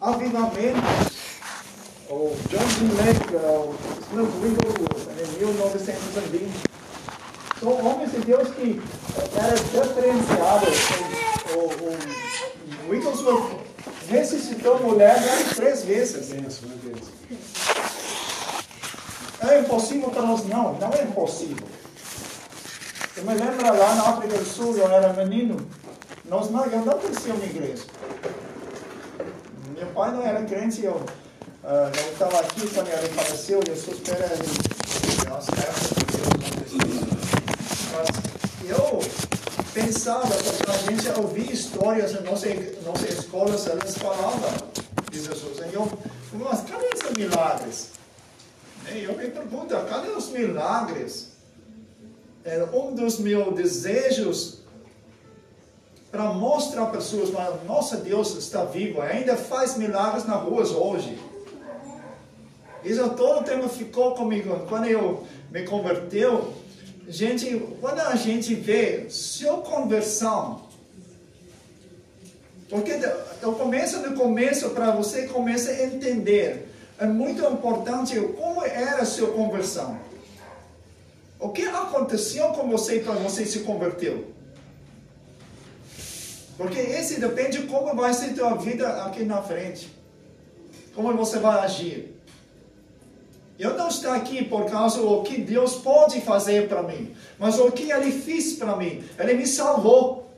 avivamentos. 0.00 1.10
O 2.08 2.34
John 2.48 2.66
G. 2.68 2.84
Lake, 2.96 3.36
o 3.36 3.74
Smith 4.10 4.32
Wigglesworth, 4.42 5.08
em 5.16 5.38
1920. 5.38 6.50
São 7.60 7.86
homens 7.86 8.10
de 8.12 8.20
Deus 8.20 8.48
que 8.54 8.80
eram 9.36 9.54
diferenciados. 9.54 10.78
O, 11.54 11.58
o, 11.58 12.86
o 12.86 12.90
Wigglesworth 12.90 13.60
ressuscitou 14.08 14.80
mulher 14.80 15.16
três 15.54 15.84
vezes. 15.84 16.32
É 19.42 19.60
impossível 19.60 20.10
para 20.10 20.22
nós? 20.22 20.44
Não, 20.46 20.72
não 20.78 20.92
é 20.92 21.02
impossível. 21.02 21.68
Eu 23.16 23.24
me 23.24 23.34
lembro 23.34 23.78
lá 23.78 23.94
na 23.94 24.08
África 24.08 24.36
do 24.36 24.44
Sul, 24.44 24.76
eu 24.76 24.90
era 24.90 25.12
menino, 25.12 25.56
nós 26.24 26.50
não, 26.50 26.64
eu 26.64 26.84
não 26.84 26.98
cresci 26.98 27.28
na 27.28 27.44
igreja. 27.44 27.84
Meu 29.80 29.88
pai 29.94 30.12
não 30.12 30.22
era 30.22 30.44
crente, 30.44 30.84
eu, 30.84 30.92
uh, 30.92 32.12
estava 32.12 32.40
aqui 32.40 32.68
quando 32.68 32.88
ele 32.88 33.08
faleceu, 33.14 33.62
eu 33.66 33.74
sou 33.74 33.94
espera 33.94 34.28
nossa, 35.26 35.52
Mas 37.94 38.68
eu 38.68 39.00
pensava, 39.72 40.26
porque 40.26 40.70
a 40.70 40.76
gente 40.76 41.18
ouvia 41.18 41.50
histórias 41.50 42.12
na 42.12 42.20
nossa, 42.20 42.46
nossa 42.84 43.08
escola, 43.08 43.52
eles 43.52 43.96
falavam 43.96 44.50
de 45.10 45.18
Jesus. 45.18 45.58
E 45.58 45.74
eu, 45.74 45.90
mas 46.34 46.60
cadê 46.60 46.84
esses 46.92 47.16
milagres? 47.16 47.88
E 48.92 49.04
eu 49.04 49.16
me 49.16 49.30
pergunto, 49.30 49.74
cadê 49.88 50.10
os 50.10 50.28
milagres? 50.28 51.30
Era 52.44 52.66
um 52.66 52.94
dos 52.94 53.18
meus 53.18 53.54
desejos 53.54 54.59
para 56.10 56.24
mostrar 56.32 56.86
para 56.86 56.98
pessoas, 56.98 57.30
nossa 57.64 57.96
Deus 57.96 58.34
está 58.36 58.64
vivo, 58.64 59.00
ainda 59.00 59.36
faz 59.36 59.76
milagres 59.76 60.24
nas 60.26 60.42
ruas 60.42 60.70
hoje. 60.70 61.16
Isso 62.84 63.08
todo 63.10 63.40
o 63.40 63.44
tempo 63.44 63.68
ficou 63.68 64.14
comigo. 64.14 64.66
Quando 64.68 64.86
eu 64.86 65.24
me 65.50 65.62
converteu, 65.64 66.52
gente, 67.06 67.58
quando 67.80 68.00
a 68.00 68.16
gente 68.16 68.54
vê 68.54 69.08
sua 69.08 69.58
conversão, 69.58 70.62
porque 72.68 72.92
eu 73.42 73.52
começo 73.52 73.98
no 74.00 74.16
começo 74.16 74.70
para 74.70 74.90
você 74.92 75.26
começar 75.26 75.72
a 75.72 75.84
entender, 75.84 76.68
é 76.98 77.06
muito 77.06 77.44
importante 77.44 78.18
como 78.36 78.64
era 78.64 79.02
a 79.02 79.06
sua 79.06 79.30
conversão. 79.32 79.98
O 81.38 81.48
que 81.50 81.62
aconteceu 81.62 82.48
com 82.48 82.68
você 82.68 83.00
quando 83.00 83.22
você 83.22 83.46
se 83.46 83.60
converteu? 83.60 84.26
Porque 86.60 86.78
esse 86.78 87.18
depende 87.18 87.56
de 87.56 87.66
como 87.68 87.96
vai 87.96 88.12
ser 88.12 88.34
tua 88.34 88.54
vida 88.54 88.86
aqui 89.04 89.24
na 89.24 89.40
frente. 89.40 89.90
Como 90.94 91.16
você 91.16 91.38
vai 91.38 91.58
agir. 91.60 92.14
Eu 93.58 93.78
não 93.78 93.88
estou 93.88 94.12
aqui 94.12 94.44
por 94.44 94.70
causa 94.70 95.00
do 95.00 95.22
que 95.22 95.40
Deus 95.40 95.76
pode 95.76 96.20
fazer 96.20 96.68
para 96.68 96.82
mim, 96.82 97.16
mas 97.38 97.58
o 97.58 97.72
que 97.72 97.90
Ele 97.90 98.12
fez 98.12 98.52
para 98.52 98.76
mim. 98.76 99.02
Ele 99.18 99.34
me 99.34 99.46
salvou. 99.46 100.30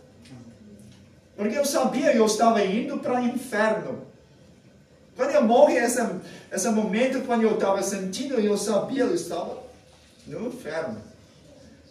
Porque 1.37 1.59
eu 1.59 1.65
sabia 1.65 2.13
que 2.13 2.19
eu 2.19 2.27
estava 2.27 2.65
indo 2.65 2.99
para 2.99 3.21
o 3.21 3.27
inferno. 3.27 4.07
Quando 5.17 5.33
eu 5.33 5.43
morri, 5.43 5.75
esse, 5.75 6.01
esse 6.53 6.69
momento, 6.69 7.27
quando 7.27 7.43
eu 7.43 7.55
estava 7.55 7.83
sentindo, 7.83 8.39
eu 8.39 8.57
sabia 8.57 9.07
que 9.07 9.11
eu 9.11 9.17
estava 9.17 9.61
no 10.29 10.47
inferno. 10.47 11.03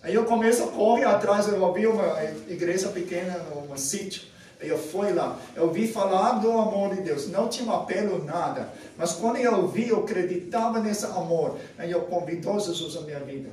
Aí 0.03 0.15
eu 0.15 0.25
começo 0.25 0.63
a 0.63 0.67
correr 0.67 1.05
atrás, 1.05 1.47
eu 1.47 1.73
vi 1.73 1.85
uma 1.85 2.23
igreja 2.47 2.89
pequena, 2.89 3.39
um 3.69 3.77
sítio. 3.77 4.23
Aí 4.59 4.69
eu 4.69 4.77
fui 4.77 5.11
lá, 5.11 5.39
eu 5.55 5.71
vi 5.71 5.87
falar 5.87 6.33
do 6.33 6.51
amor 6.51 6.95
de 6.95 7.01
Deus, 7.01 7.27
não 7.29 7.47
tinha 7.47 7.67
um 7.67 7.73
apelo, 7.73 8.23
nada. 8.23 8.69
Mas 8.95 9.13
quando 9.13 9.37
eu 9.37 9.67
vi, 9.67 9.89
eu 9.89 9.99
acreditava 9.99 10.79
nesse 10.79 11.05
amor. 11.05 11.57
Aí 11.77 11.89
eu 11.89 12.01
convidou 12.01 12.59
Jesus 12.59 12.95
à 12.97 13.01
minha 13.01 13.19
vida. 13.19 13.49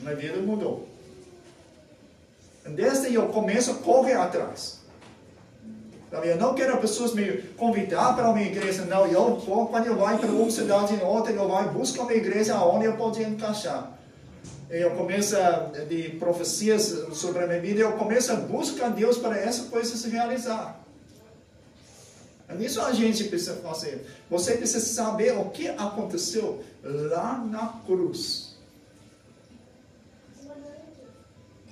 Minha 0.00 0.14
vida 0.14 0.38
mudou. 0.38 0.86
Desde 2.66 3.14
eu 3.14 3.28
começo 3.28 3.70
a 3.70 3.74
correr 3.74 4.14
atrás. 4.14 4.80
Eu 6.12 6.36
não 6.36 6.54
quero 6.54 6.76
pessoas 6.78 7.14
me 7.14 7.38
convidar 7.56 8.14
para 8.14 8.28
uma 8.28 8.42
igreja, 8.42 8.84
não. 8.84 9.06
Eu 9.06 9.36
vou, 9.36 9.68
quando 9.68 9.86
eu 9.86 9.96
vou 9.96 10.08
para 10.18 10.26
uma 10.26 10.50
cidade 10.50 10.94
em 10.94 11.02
outra, 11.02 11.32
eu 11.32 11.48
vou 11.48 11.62
buscar 11.68 12.02
uma 12.02 12.12
igreja 12.12 12.56
onde 12.64 12.86
eu 12.86 12.96
posso 12.96 13.22
encaixar. 13.22 13.99
Eu 14.70 14.92
começo 14.92 15.34
de 15.88 16.10
profecias 16.10 16.96
sobre 17.14 17.42
a 17.42 17.46
minha 17.48 17.60
vida, 17.60 17.80
eu 17.80 17.94
começo 17.94 18.30
a 18.30 18.36
buscar 18.36 18.90
Deus 18.90 19.18
para 19.18 19.36
essa 19.36 19.64
coisa 19.64 19.96
se 19.96 20.08
realizar. 20.08 20.80
Isso 22.56 22.80
a 22.80 22.92
gente 22.92 23.24
precisa 23.24 23.56
fazer. 23.56 24.06
Você 24.30 24.56
precisa 24.56 24.86
saber 24.86 25.36
o 25.36 25.46
que 25.46 25.66
aconteceu 25.70 26.62
lá 26.84 27.38
na 27.38 27.80
cruz. 27.84 28.54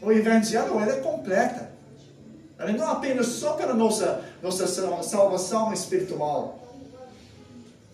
O 0.02 0.10
evangelho 0.10 0.80
é 0.80 0.96
completo. 0.96 1.68
Ela 2.58 2.72
não 2.72 2.90
apenas 2.90 3.26
só 3.26 3.52
para 3.52 3.74
nossa, 3.74 4.24
nossa 4.42 4.66
salvação 4.66 5.72
espiritual, 5.72 6.58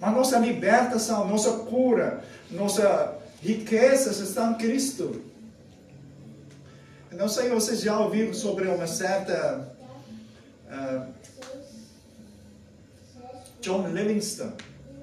mas 0.00 0.14
nossa 0.14 0.38
libertação, 0.38 1.28
nossa 1.28 1.52
cura, 1.58 2.24
nossa 2.50 3.22
riqueza 3.44 4.10
está 4.10 4.50
em 4.50 4.54
Cristo. 4.54 5.22
Não 7.12 7.28
sei 7.28 7.44
se 7.44 7.50
vocês 7.50 7.80
já 7.80 7.98
ouviram 7.98 8.32
sobre 8.32 8.66
uma 8.66 8.86
certa 8.86 9.76
uh, 10.66 11.12
John 13.60 13.88
Livingston. 13.88 14.52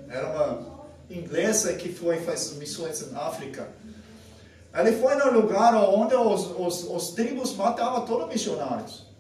Era 0.10 0.28
uma 0.28 0.82
inglesa 1.10 1.74
que 1.74 1.94
foi 1.94 2.20
faz 2.22 2.54
missões 2.54 3.12
na 3.12 3.28
África. 3.28 3.70
Ele 4.74 4.94
foi 4.94 5.16
no 5.16 5.32
lugar 5.32 5.76
onde 5.76 6.16
os, 6.16 6.52
os, 6.58 6.84
os 6.84 7.12
tribos 7.12 7.56
matavam 7.56 8.06
todos 8.06 8.26
os 8.26 8.34
missionários 8.34 9.12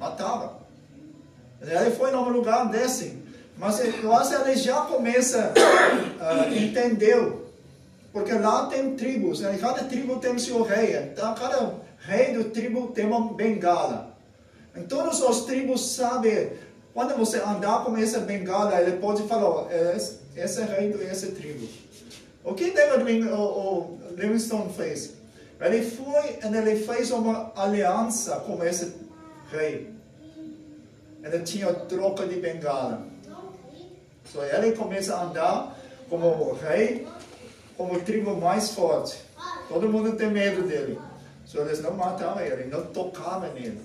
matava. 0.00 0.58
Ele 1.60 1.90
foi 1.90 2.10
num 2.10 2.30
lugar 2.30 2.70
desse. 2.70 3.22
Mas 3.58 3.78
eu 3.78 3.92
que 3.92 4.34
ele 4.34 4.56
já 4.56 4.80
começa 4.86 5.52
a 6.18 6.46
uh, 6.46 6.54
entender. 6.54 7.49
Porque 8.12 8.32
lá 8.32 8.66
tem 8.66 8.96
tribos, 8.96 9.40
né? 9.40 9.56
cada 9.60 9.84
tribo 9.84 10.18
tem 10.18 10.36
seu 10.38 10.62
rei. 10.62 10.96
Então, 10.96 11.34
cada 11.34 11.74
rei 11.98 12.32
do 12.32 12.44
tribo 12.44 12.88
tem 12.88 13.06
uma 13.06 13.32
bengala. 13.34 14.16
Em 14.76 14.82
todas 14.82 15.22
as 15.22 15.44
tribos 15.44 15.94
sabem, 15.94 16.52
quando 16.92 17.16
você 17.16 17.38
andar 17.38 17.84
com 17.84 17.96
essa 17.96 18.20
bengala, 18.20 18.80
ele 18.80 18.98
pode 18.98 19.22
falar, 19.24 19.68
esse, 19.94 20.18
esse 20.36 20.60
é 20.60 20.64
rei 20.64 20.92
dessa 20.92 21.28
tribo. 21.28 21.68
O 22.42 22.54
que 22.54 22.70
David 22.70 23.28
o, 23.28 23.36
o 23.36 23.98
Livingstone 24.16 24.72
fez? 24.72 25.14
Ele 25.60 25.82
foi 25.82 26.38
e 26.42 26.56
ele 26.56 26.76
fez 26.76 27.10
uma 27.10 27.52
aliança 27.54 28.36
com 28.36 28.64
esse 28.64 28.94
rei. 29.52 29.90
Ele 31.22 31.38
tinha 31.40 31.72
troca 31.72 32.26
de 32.26 32.36
bengala. 32.36 33.06
So, 34.24 34.42
ele 34.42 34.72
começa 34.72 35.14
a 35.14 35.24
andar 35.24 35.76
como 36.08 36.54
rei, 36.54 37.06
como 37.80 37.98
tribo 38.02 38.36
mais 38.36 38.72
forte. 38.72 39.18
Todo 39.66 39.88
mundo 39.88 40.14
tem 40.14 40.30
medo 40.30 40.68
dele. 40.68 41.00
So, 41.46 41.60
eles 41.60 41.80
não 41.80 41.94
matavam 41.94 42.42
ele, 42.42 42.64
não 42.64 42.84
tocavam 42.88 43.54
nele. 43.54 43.80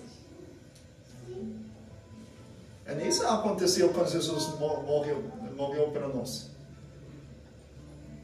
E 2.85 3.07
isso 3.07 3.25
aconteceu 3.25 3.93
quando 3.93 4.11
Jesus 4.11 4.59
morreu, 4.59 5.23
morreu 5.55 5.91
para 5.91 6.09
nós. 6.09 6.51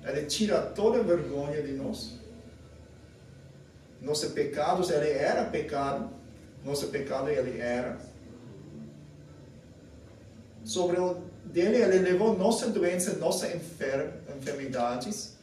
Ele 0.04 0.26
tira 0.26 0.62
toda 0.62 1.00
a 1.00 1.04
vergonha 1.04 1.62
de 1.62 1.72
nós. 1.72 2.20
Nossos 4.02 4.34
pecados, 4.34 4.90
ele 4.90 5.10
era 5.10 5.46
pecado 5.46 6.10
nosso 6.66 6.88
pecado 6.90 7.30
ele 7.30 7.60
era. 7.60 7.98
Sobre 10.66 11.00
o 11.00 11.24
dele, 11.46 11.78
ele 11.78 12.00
levou 12.00 12.38
nossa 12.38 12.68
doença, 12.68 13.14
nossas 13.16 13.56
enfer 13.56 14.14
enfermidades 14.38 15.41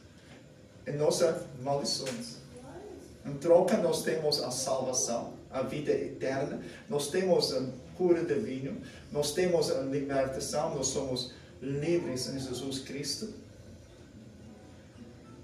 e 0.89 0.93
nossas 0.93 1.43
maldições. 1.61 2.39
Em 3.25 3.33
troca, 3.35 3.77
nós 3.77 4.01
temos 4.01 4.41
a 4.41 4.49
salvação, 4.49 5.33
a 5.51 5.61
vida 5.61 5.91
eterna, 5.91 6.61
nós 6.89 7.09
temos 7.09 7.53
a 7.53 7.63
cura 7.95 8.23
divina, 8.23 8.75
nós 9.11 9.33
temos 9.33 9.69
a 9.69 9.81
libertação, 9.81 10.73
nós 10.73 10.87
somos 10.87 11.33
livres 11.61 12.27
em 12.27 12.39
Jesus 12.39 12.79
Cristo. 12.79 13.33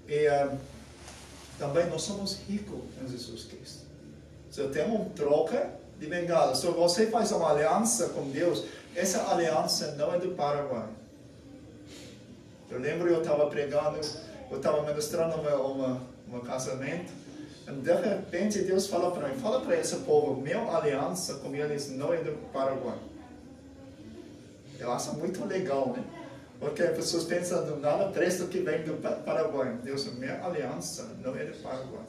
E 0.08 0.26
uh, 0.28 0.56
também 1.58 1.86
nós 1.86 2.02
somos 2.02 2.38
ricos 2.48 2.80
em 3.02 3.08
Jesus 3.08 3.44
Cristo. 3.44 3.86
Se 4.50 4.66
tem 4.68 4.84
uma 4.84 5.04
troca 5.10 5.70
de 5.98 6.06
bengala, 6.06 6.54
se 6.54 6.66
você 6.66 7.06
faz 7.06 7.30
uma 7.32 7.50
aliança 7.50 8.08
com 8.10 8.30
Deus, 8.30 8.64
essa 8.94 9.30
aliança 9.30 9.92
não 9.92 10.14
é 10.14 10.18
do 10.18 10.30
Paraguai. 10.30 10.88
Eu 12.70 12.80
lembro 12.80 13.08
eu 13.08 13.20
estava 13.20 13.46
pregando, 13.48 14.00
eu 14.50 14.56
estava 14.56 14.82
ministrando 14.82 15.36
uma, 15.36 16.00
uma, 16.26 16.40
casamento, 16.40 17.12
e 17.66 17.70
de 17.70 17.94
repente 17.94 18.60
Deus 18.60 18.86
fala 18.86 19.10
para 19.10 19.28
mim, 19.28 19.36
fala 19.40 19.60
para 19.60 19.76
esse 19.76 19.96
povo, 19.96 20.40
minha 20.40 20.60
aliança 20.70 21.34
com 21.34 21.54
eles 21.54 21.90
não 21.90 22.12
é 22.12 22.18
do 22.18 22.32
Paraguai. 22.52 22.98
Eu 24.78 24.92
acho 24.92 25.14
muito 25.14 25.44
legal, 25.44 25.88
né? 25.88 26.04
Porque 26.60 26.82
as 26.82 26.96
pessoas 26.96 27.24
pensam, 27.24 27.78
nada 27.80 28.08
presta 28.08 28.46
que 28.46 28.58
vem 28.60 28.82
do 28.82 28.94
Paraguai. 29.24 29.76
Deus, 29.82 30.06
minha 30.14 30.42
aliança 30.44 31.16
não 31.22 31.36
é 31.36 31.44
do 31.44 31.62
Paraguai. 31.62 32.04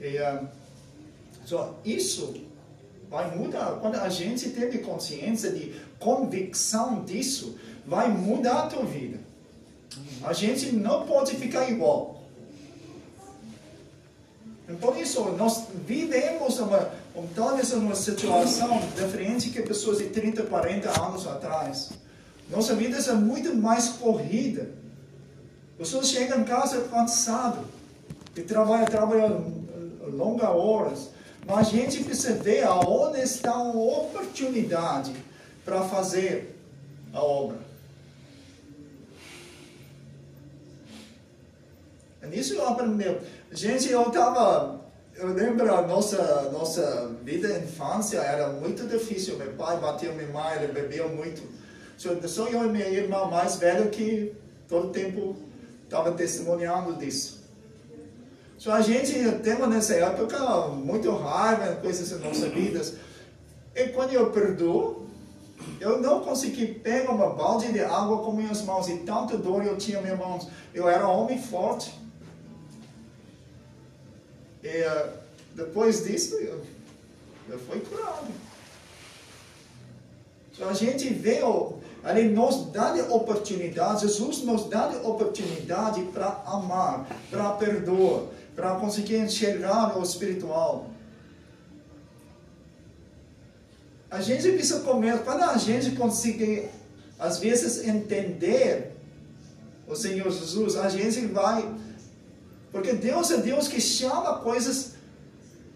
E, 0.00 0.20
um, 0.20 0.48
so, 1.44 1.74
isso 1.84 2.48
vai 3.08 3.34
mudar. 3.36 3.78
Quando 3.80 3.96
a 3.96 4.08
gente 4.08 4.50
teve 4.50 4.78
consciência 4.78 5.50
de 5.52 5.74
convicção 5.98 7.04
disso, 7.04 7.58
vai 7.86 8.08
mudar 8.08 8.64
a 8.64 8.66
tua 8.68 8.84
vida. 8.84 9.27
A 10.22 10.32
gente 10.32 10.72
não 10.74 11.06
pode 11.06 11.36
ficar 11.36 11.70
igual. 11.70 12.18
Por 14.80 14.98
isso, 14.98 15.22
nós 15.30 15.64
vivemos 15.86 16.58
uma, 16.58 16.90
talvez 17.34 17.72
uma 17.72 17.94
situação 17.94 18.78
diferente 18.94 19.48
que 19.48 19.62
pessoas 19.62 19.98
de 19.98 20.08
30, 20.08 20.42
40 20.42 21.00
anos 21.00 21.26
atrás. 21.26 21.90
Nossa 22.50 22.74
vida 22.74 22.98
é 22.98 23.12
muito 23.14 23.54
mais 23.54 23.88
corrida. 23.88 24.70
Pessoas 25.78 26.08
chegam 26.08 26.40
em 26.40 26.44
casa 26.44 26.82
cansadas 26.88 27.64
e 28.36 28.42
trabalham, 28.42 28.84
trabalham 28.84 29.64
longas 30.12 30.50
horas. 30.50 31.08
Mas 31.46 31.68
a 31.68 31.70
gente 31.70 32.04
precisa 32.04 32.34
ver 32.34 32.64
aonde 32.64 33.20
está 33.20 33.52
a 33.52 33.70
oportunidade 33.70 35.14
para 35.64 35.82
fazer 35.82 36.58
a 37.12 37.22
obra. 37.22 37.67
Nisso 42.28 42.54
eu 42.54 42.68
aprendi. 42.68 43.16
Gente, 43.50 43.90
eu 43.90 44.08
estava. 44.08 44.78
Eu 45.14 45.32
lembro 45.32 45.74
a 45.74 45.82
nossa, 45.82 46.50
nossa 46.52 47.10
vida 47.24 47.48
infância 47.58 48.18
era 48.18 48.48
muito 48.52 48.86
difícil. 48.86 49.36
Meu 49.36 49.52
pai 49.54 49.76
bateu 49.78 50.14
minha 50.14 50.28
mãe, 50.28 50.56
ele 50.56 50.72
bebeu 50.72 51.08
muito. 51.08 51.42
Só 51.96 52.46
eu 52.46 52.64
e 52.64 52.68
minha 52.68 52.88
irmã 52.88 53.24
mais 53.24 53.56
velha 53.56 53.86
que 53.86 54.32
todo 54.68 54.90
tempo 54.90 55.34
estava 55.84 56.12
testemunhando 56.12 56.94
disso. 56.94 57.38
Só 58.56 58.72
a 58.72 58.80
gente 58.80 59.12
teve 59.42 59.66
nessa 59.66 59.94
época 59.94 60.38
muito 60.68 61.10
raiva, 61.16 61.76
coisas 61.76 62.12
em 62.12 62.24
nossas 62.24 62.52
vidas. 62.52 62.94
E 63.74 63.88
quando 63.88 64.12
eu 64.12 64.30
perdoo, 64.30 65.08
eu 65.80 66.00
não 66.00 66.20
consegui 66.20 66.66
pegar 66.66 67.12
uma 67.12 67.30
balde 67.30 67.72
de 67.72 67.80
água 67.80 68.18
com 68.18 68.32
minhas 68.32 68.62
mãos 68.62 68.88
e 68.88 68.98
tanta 68.98 69.36
dor 69.36 69.64
eu 69.64 69.76
tinha 69.76 70.00
minhas 70.00 70.18
mãos. 70.18 70.48
Eu 70.74 70.88
era 70.88 71.06
um 71.06 71.20
homem 71.20 71.40
forte. 71.40 71.92
E 74.68 74.82
uh, 74.82 75.08
depois 75.54 76.04
disso, 76.04 76.34
eu, 76.34 76.62
eu 77.48 77.58
fui 77.58 77.80
curado. 77.80 78.26
Então 80.52 80.68
a 80.68 80.74
gente 80.74 81.08
vê, 81.08 81.40
ele 82.04 82.28
nos 82.28 82.70
dá 82.70 82.92
oportunidade, 83.08 84.02
Jesus 84.02 84.42
nos 84.42 84.68
dá 84.68 84.88
oportunidade 85.04 86.02
para 86.12 86.42
amar, 86.44 87.06
para 87.30 87.52
perdoar, 87.52 88.24
para 88.54 88.74
conseguir 88.74 89.16
enxergar 89.16 89.96
o 89.96 90.02
espiritual. 90.02 90.90
A 94.10 94.20
gente 94.20 94.50
precisa 94.52 94.80
comer, 94.80 95.20
quando 95.20 95.44
a 95.44 95.56
gente 95.56 95.92
conseguir, 95.92 96.68
às 97.18 97.38
vezes, 97.38 97.86
entender 97.86 98.92
o 99.86 99.96
Senhor 99.96 100.30
Jesus, 100.30 100.76
a 100.76 100.90
gente 100.90 101.26
vai 101.26 101.66
porque 102.70 102.92
Deus 102.92 103.30
é 103.30 103.38
Deus 103.38 103.68
que 103.68 103.80
chama 103.80 104.38
coisas 104.38 104.92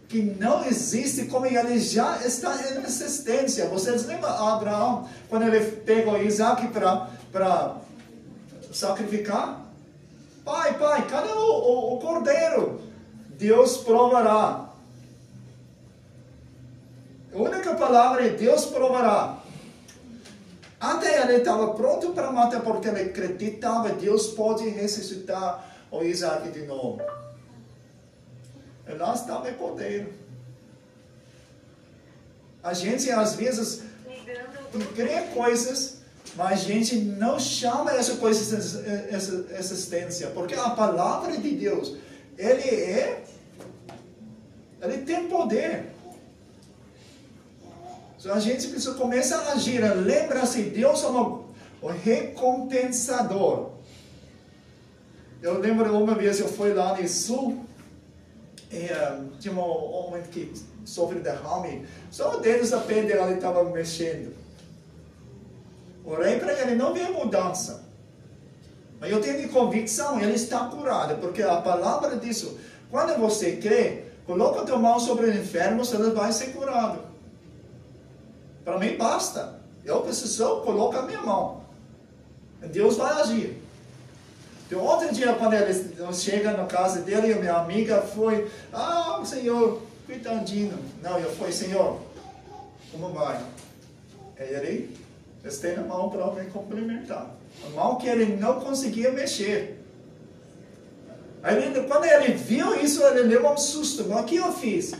que 0.08 0.22
não 0.22 0.62
existem, 0.66 1.26
como 1.26 1.46
ele 1.46 1.80
já 1.80 2.18
está 2.24 2.54
em 2.54 2.84
existência. 2.84 3.66
Vocês 3.68 4.04
lembram 4.04 4.28
Abraão, 4.28 5.08
quando 5.28 5.44
ele 5.44 5.64
pegou 5.64 6.22
Isaac 6.22 6.68
para 6.68 7.76
sacrificar? 8.70 9.62
Pai, 10.44 10.76
pai, 10.78 11.06
cadê 11.08 11.32
o, 11.32 11.38
o, 11.38 11.94
o 11.94 11.98
cordeiro? 11.98 12.82
Deus 13.38 13.78
provará. 13.78 14.68
A 17.32 17.38
única 17.38 17.74
palavra 17.74 18.26
é 18.26 18.30
Deus 18.30 18.66
provará. 18.66 19.38
Até 20.78 21.22
ele 21.22 21.38
estava 21.38 21.72
pronto 21.74 22.10
para 22.10 22.30
matar, 22.30 22.60
porque 22.60 22.88
ele 22.88 23.02
acreditava 23.02 23.88
Deus 23.90 24.26
pode 24.26 24.68
ressuscitar 24.68 25.71
o 25.92 26.02
Isaac 26.02 26.50
de 26.50 26.62
novo. 26.62 27.00
E 28.88 28.92
lá 28.94 29.14
estava 29.14 29.48
o 29.48 29.54
cordeiro. 29.54 30.12
A 32.62 32.72
gente 32.72 33.10
às 33.10 33.34
vezes 33.36 33.82
crê 34.96 35.20
coisas, 35.34 35.98
mas 36.34 36.52
a 36.52 36.64
gente 36.64 36.96
não 36.96 37.38
chama 37.38 37.92
essa 37.92 38.16
coisa 38.16 38.56
essa 39.10 39.46
existência, 39.58 40.30
porque 40.30 40.54
a 40.54 40.70
palavra 40.70 41.36
de 41.36 41.50
Deus, 41.50 41.96
ele 42.38 42.68
é, 42.68 43.22
ele 44.80 44.98
tem 44.98 45.28
poder. 45.28 45.92
Então 48.18 48.34
a 48.34 48.40
gente 48.40 48.68
precisa 48.68 48.94
começar 48.94 49.40
a 49.48 49.52
agir. 49.52 49.80
Lembra-se, 49.80 50.62
Deus 50.62 51.02
é 51.02 51.08
o 51.08 51.88
recompensador. 51.88 53.71
Eu 55.42 55.58
lembro 55.58 55.92
uma 55.98 56.14
vez 56.14 56.38
eu 56.38 56.48
fui 56.48 56.72
lá 56.72 56.96
no 56.96 57.08
sul 57.08 57.66
e 58.70 58.86
uh, 58.86 59.28
tinha 59.40 59.52
um 59.52 59.58
homem 59.58 60.22
que 60.22 60.52
sofre 60.84 61.18
derrame. 61.18 61.84
Só 62.12 62.36
o 62.36 62.40
dedo 62.40 62.68
da 62.70 62.78
pé 62.78 63.02
dele 63.02 63.34
estava 63.34 63.64
mexendo. 63.64 64.32
Orei 66.04 66.38
para 66.38 66.52
ele, 66.52 66.76
não 66.76 66.94
vê 66.94 67.02
mudança. 67.08 67.82
Mas 69.00 69.10
eu 69.10 69.20
tenho 69.20 69.48
convicção, 69.48 70.20
ele 70.20 70.34
está 70.34 70.66
curado, 70.66 71.16
porque 71.20 71.42
a 71.42 71.60
palavra 71.60 72.16
disso, 72.16 72.56
quando 72.88 73.18
você 73.18 73.56
crê, 73.56 74.04
coloca 74.24 74.64
tua 74.64 74.78
mão 74.78 75.00
sobre 75.00 75.26
o 75.26 75.34
enfermo, 75.34 75.82
ele 75.92 76.10
vai 76.10 76.32
ser 76.32 76.52
curado. 76.52 77.00
Para 78.64 78.78
mim 78.78 78.96
basta. 78.96 79.60
Eu 79.84 80.02
preciso 80.02 80.60
colocar 80.60 81.00
a 81.00 81.06
minha 81.06 81.20
mão. 81.20 81.62
Deus 82.70 82.96
vai 82.96 83.20
agir. 83.20 83.60
Outro 84.74 85.12
dia, 85.12 85.32
quando 85.34 85.54
ele 85.54 85.72
chega 86.12 86.52
na 86.52 86.64
casa 86.66 87.00
dele, 87.00 87.34
minha 87.34 87.56
amiga 87.56 88.00
foi, 88.02 88.48
ah, 88.72 89.20
Senhor, 89.24 89.82
coitadinho. 90.06 90.78
Não, 91.02 91.18
eu 91.18 91.30
fui, 91.30 91.52
Senhor, 91.52 92.00
como 92.90 93.12
vai? 93.12 93.40
Ele 94.38 94.96
estende 95.44 95.80
a 95.80 95.82
mão 95.82 96.10
para 96.10 96.26
me 96.32 96.50
cumprimentar. 96.50 97.30
A 97.66 97.68
mão 97.70 97.96
que 97.96 98.08
ele 98.08 98.36
não 98.36 98.60
conseguia 98.60 99.10
mexer. 99.12 99.78
Aí, 101.42 101.72
quando 101.88 102.04
ele 102.04 102.34
viu 102.34 102.74
isso, 102.80 103.02
ele 103.04 103.22
levou 103.22 103.52
um 103.52 103.58
susto. 103.58 104.04
Mas 104.08 104.20
o 104.20 104.24
que 104.24 104.36
eu 104.36 104.52
fiz? 104.52 104.92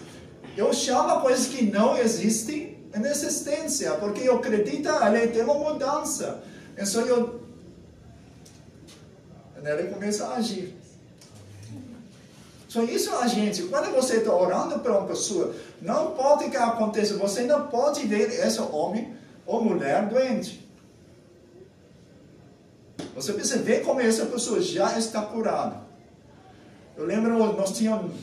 Eu 0.56 0.72
chamo 0.72 1.20
coisas 1.20 1.46
que 1.46 1.64
não 1.64 1.96
existem 1.96 2.78
em 2.94 3.06
existência, 3.06 3.92
porque 3.92 4.28
eu 4.28 4.36
acredito 4.36 4.88
ele 4.88 5.28
tem 5.28 5.42
uma 5.42 5.54
mudança. 5.54 6.42
Então 6.76 7.06
eu 7.06 7.41
ele 9.70 9.88
começa 9.88 10.26
a 10.26 10.36
agir. 10.36 10.76
Só 12.68 12.82
isso 12.82 13.14
a 13.14 13.26
gente, 13.26 13.64
quando 13.64 13.92
você 13.92 14.16
está 14.16 14.34
orando 14.34 14.78
para 14.78 14.98
uma 14.98 15.06
pessoa, 15.06 15.54
não 15.80 16.12
pode 16.12 16.48
que 16.48 16.56
aconteça, 16.56 17.18
você 17.18 17.42
não 17.42 17.68
pode 17.68 18.06
ver 18.06 18.30
esse 18.30 18.60
homem 18.60 19.14
ou 19.44 19.62
mulher 19.62 20.08
doente. 20.08 20.66
Você 23.14 23.34
precisa 23.34 23.58
ver 23.58 23.84
como 23.84 24.00
essa 24.00 24.24
pessoa 24.24 24.62
já 24.62 24.98
está 24.98 25.20
curada. 25.20 25.82
Eu 26.96 27.04
lembro, 27.04 27.52
nós 27.52 27.76
tínhamos, 27.76 28.14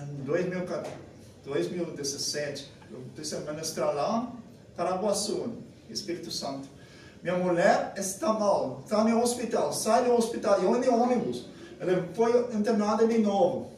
em 0.00 0.22
2017, 0.24 2.72
eu 2.92 3.02
disse 3.16 3.36
ministrar 3.38 3.92
lá, 3.94 4.32
Paraguaçu, 4.76 5.52
Espírito 5.90 6.30
Santo. 6.30 6.68
Minha 7.22 7.36
mulher 7.36 7.92
está 7.96 8.32
mal, 8.32 8.82
está 8.84 9.02
no 9.02 9.20
hospital, 9.20 9.72
sai 9.72 10.04
do 10.04 10.12
hospital, 10.12 10.62
eu 10.62 10.80
de 10.80 10.88
ônibus. 10.88 11.46
Ela 11.80 12.08
foi 12.14 12.38
internada 12.54 13.06
de 13.06 13.18
novo. 13.18 13.70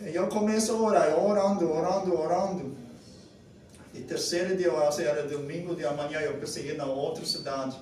E 0.00 0.14
eu 0.14 0.28
começo 0.28 0.72
a 0.72 0.76
orar, 0.76 1.18
orando, 1.18 1.72
orando, 1.72 2.20
orando. 2.20 2.76
E 3.94 4.00
terceiro 4.00 4.56
dia, 4.56 4.70
era 5.00 5.22
domingo 5.22 5.74
de 5.74 5.86
amanhã, 5.86 6.20
eu 6.20 6.34
pensei 6.34 6.76
na 6.76 6.84
outra 6.84 7.24
cidade. 7.24 7.78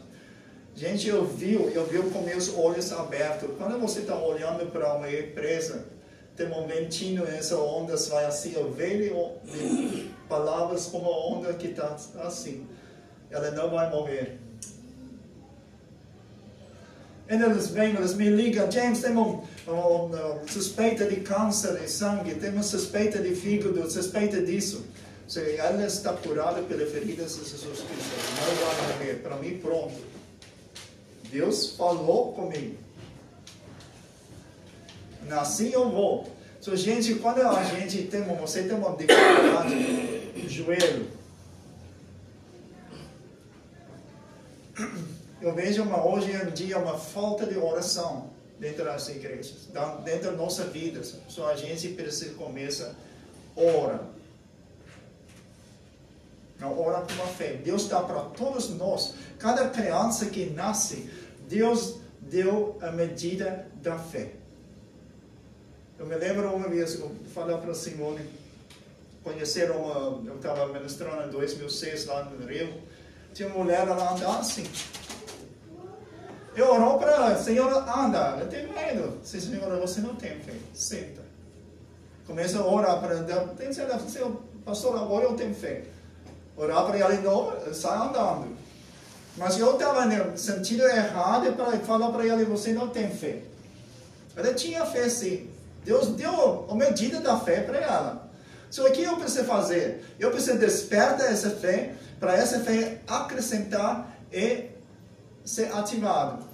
Gente, 0.76 1.08
eu 1.08 1.24
vi, 1.24 1.54
eu 1.54 1.86
vi 1.86 1.98
com 2.10 2.22
meus 2.22 2.56
olhos 2.56 2.92
abertos. 2.92 3.50
Quando 3.58 3.78
você 3.80 4.00
está 4.00 4.16
olhando 4.16 4.70
para 4.70 4.94
uma 4.94 5.10
empresa, 5.10 5.86
tem 6.36 6.46
um 6.52 6.66
ventinho, 6.66 7.24
essa 7.26 7.56
onda 7.56 7.96
vai 7.96 8.24
assim, 8.24 8.54
eu 8.54 8.72
vejo 8.72 9.14
palavras 10.28 10.86
como 10.86 11.06
a 11.06 11.26
onda 11.26 11.54
que 11.54 11.68
está 11.68 11.96
assim. 12.22 12.66
Ela 13.30 13.50
não 13.50 13.70
vai 13.70 13.90
morrer. 13.90 14.38
E 17.28 17.34
eles 17.34 17.68
vêm, 17.68 17.94
eles 17.94 18.14
me 18.14 18.28
ligam, 18.28 18.70
James, 18.70 19.00
temos 19.00 19.26
um, 19.66 19.70
um, 19.70 20.42
um, 20.42 20.48
suspeita 20.48 21.06
de 21.06 21.16
câncer 21.16 21.80
de 21.80 21.90
sangue, 21.90 22.34
temos 22.34 22.66
suspeita 22.66 23.18
de 23.18 23.34
fígado, 23.34 23.90
suspeita 23.90 24.42
disso. 24.42 24.84
Se 25.26 25.56
ela 25.56 25.86
está 25.86 26.12
curada 26.12 26.60
pelas 26.62 26.90
feridas 26.92 27.34
de 27.36 27.48
Jesus 27.48 27.80
Cristo, 27.80 28.12
não 28.40 28.66
vai 28.66 28.92
morrer. 28.92 29.14
Para 29.22 29.36
mim, 29.36 29.58
pronto. 29.58 29.94
Deus 31.30 31.70
falou 31.76 32.32
comigo. 32.34 32.76
Assim 35.30 35.70
eu 35.72 35.90
vou. 35.90 36.28
So, 36.64 36.74
gente, 36.74 37.16
quando 37.16 37.42
a 37.42 37.62
gente 37.62 38.04
tem, 38.04 38.22
você 38.22 38.62
tem 38.62 38.74
uma 38.74 38.96
dificuldade 38.96 39.74
no 40.34 40.48
joelho, 40.48 41.10
eu 45.42 45.54
vejo 45.54 45.82
uma, 45.82 46.02
hoje 46.06 46.32
em 46.32 46.50
dia 46.52 46.78
uma 46.78 46.96
falta 46.96 47.44
de 47.44 47.58
oração 47.58 48.30
dentro 48.58 48.82
das 48.82 49.06
igrejas, 49.10 49.68
dentro 50.06 50.30
das 50.30 50.38
nossas 50.38 50.72
vidas. 50.72 51.16
Só 51.28 51.50
a 51.50 51.54
gente 51.54 51.88
precisa 51.88 52.32
começar 52.32 52.94
a 53.54 53.60
orar. 53.60 54.00
Não 56.58 56.80
ora 56.80 57.02
com 57.02 57.24
a 57.24 57.26
fé. 57.26 57.60
Deus 57.62 57.88
dá 57.88 58.00
para 58.00 58.20
todos 58.22 58.70
nós. 58.70 59.16
Cada 59.38 59.68
criança 59.68 60.24
que 60.30 60.46
nasce, 60.46 61.10
Deus 61.46 61.96
deu 62.22 62.78
a 62.80 62.90
medida 62.90 63.68
da 63.82 63.98
fé. 63.98 64.43
Eu 66.04 66.08
me 66.10 66.16
lembro 66.16 66.54
uma 66.54 66.68
vez, 66.68 67.00
eu 67.00 67.10
falei 67.34 67.56
para 67.56 67.70
a 67.70 67.74
Simone, 67.74 68.28
conheceram 69.22 69.76
uma, 69.76 70.30
eu 70.30 70.36
estava 70.36 70.70
ministrando 70.70 71.26
em 71.26 71.30
2006 71.30 72.04
lá 72.04 72.24
no 72.24 72.46
Rio, 72.46 72.74
tinha 73.32 73.48
uma 73.48 73.64
mulher 73.64 73.88
lá 73.88 74.12
andando 74.12 74.38
assim. 74.38 74.64
Eu 76.54 76.74
orou 76.74 76.98
para 76.98 77.10
ela, 77.10 77.42
Senhora, 77.42 77.78
anda, 77.90 78.36
eu 78.38 78.48
tenho 78.48 78.70
medo. 78.74 79.18
Sim, 79.22 79.40
Senhora, 79.40 79.80
você 79.80 80.02
não 80.02 80.14
tem 80.14 80.38
fé, 80.40 80.52
senta. 80.74 81.22
Começa 82.26 82.58
a 82.58 82.66
orar 82.66 83.00
para 83.00 83.14
ela, 83.14 83.54
tem 83.56 83.72
certeza, 83.72 84.30
pastor, 84.62 84.98
agora 84.98 85.24
eu 85.24 85.32
tenho 85.32 85.54
fé. 85.54 85.84
Orar 86.54 86.84
para 86.84 86.98
ela 86.98 87.14
novo, 87.22 87.74
sai 87.74 87.96
andando. 87.96 88.54
Mas 89.38 89.58
eu 89.58 89.72
estava 89.72 90.04
no 90.04 90.36
sentido 90.36 90.82
errado 90.82 91.50
para 91.54 91.78
falar 91.78 92.12
para 92.12 92.26
ela, 92.26 92.44
você 92.44 92.74
não 92.74 92.90
tem 92.90 93.08
fé. 93.08 93.40
Ela 94.36 94.52
tinha 94.52 94.84
fé 94.84 95.08
sim. 95.08 95.53
Deus 95.84 96.08
deu 96.08 96.66
a 96.68 96.74
medida 96.74 97.20
da 97.20 97.38
fé 97.38 97.60
para 97.60 97.78
ela. 97.78 98.30
Só 98.70 98.88
que 98.90 99.02
eu 99.02 99.16
preciso 99.16 99.44
fazer? 99.44 100.04
Eu 100.18 100.30
preciso 100.30 100.58
despertar 100.58 101.30
essa 101.30 101.50
fé, 101.50 101.94
para 102.18 102.34
essa 102.34 102.60
fé 102.60 103.00
acrescentar 103.06 104.16
e 104.32 104.70
ser 105.44 105.72
ativado. 105.72 106.44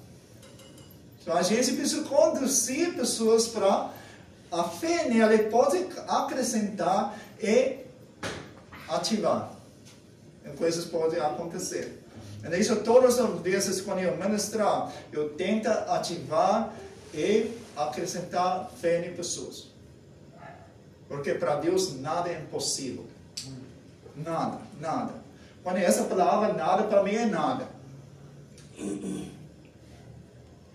Então 1.23 1.37
a 1.37 1.43
gente 1.43 1.73
precisa 1.73 2.03
conduzir 2.03 2.95
pessoas 2.95 3.47
para 3.49 3.91
a 4.51 4.65
fé 4.65 5.09
nela 5.09 5.39
pode 5.45 5.87
acrescentar 6.09 7.17
e 7.41 7.79
ativar. 8.89 9.53
E 10.45 10.49
coisas 10.57 10.85
podem 10.87 11.21
acontecer. 11.21 12.03
E 12.43 12.59
isso 12.59 12.77
todas 12.77 13.19
as 13.19 13.41
vezes 13.41 13.81
quando 13.81 14.01
eu 14.01 14.17
ministrar, 14.17 14.93
eu 15.13 15.31
tento 15.31 15.69
ativar 15.69 16.75
e 17.15 17.57
acrescentar 17.89 18.71
fé 18.81 19.07
em 19.07 19.15
pessoas. 19.15 19.69
Porque 21.09 21.35
para 21.35 21.57
Deus 21.57 21.99
nada 22.01 22.31
é 22.31 22.41
impossível. 22.41 23.07
Nada, 24.17 24.59
nada. 24.81 25.15
Quando 25.63 25.79
essa 25.79 26.05
palavra 26.05 26.53
nada, 26.53 26.85
para 26.85 27.03
mim 27.03 27.15
é 27.15 27.27
nada. 27.27 27.69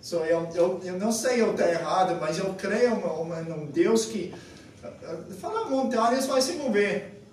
So, 0.01 0.17
eu, 0.17 0.47
eu, 0.53 0.81
eu 0.83 0.99
não 0.99 1.11
sei 1.11 1.41
eu 1.41 1.51
estou 1.51 1.65
errado, 1.67 2.19
mas 2.21 2.37
eu 2.37 2.53
creio 2.53 2.91
em 2.91 3.51
um 3.51 3.65
Deus 3.65 4.05
que 4.05 4.33
fala 5.39 5.69
montanhas 5.69 6.27
vai 6.27 6.41
se 6.41 6.53
mover. 6.53 7.23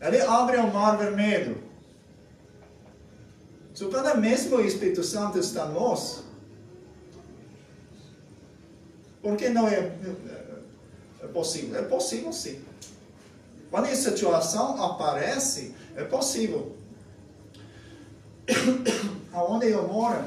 Ele 0.00 0.20
abre 0.20 0.56
o 0.56 0.72
mar 0.72 0.96
vermelho. 0.96 1.62
So, 3.74 3.90
quando 3.90 4.18
mesmo 4.18 4.56
o 4.56 4.60
Espírito 4.60 5.02
Santo 5.02 5.38
está 5.38 5.66
em 5.66 5.72
nós, 5.72 6.24
por 9.28 9.36
que 9.36 9.50
não 9.50 9.68
é, 9.68 9.74
é, 9.74 11.24
é 11.24 11.26
possível? 11.26 11.78
É 11.78 11.82
possível 11.82 12.32
sim. 12.32 12.62
Quando 13.70 13.84
essa 13.84 14.10
situação 14.10 14.82
aparece, 14.82 15.74
é 15.94 16.02
possível. 16.02 16.74
Aonde 19.30 19.68
eu 19.68 19.86
moro, 19.86 20.24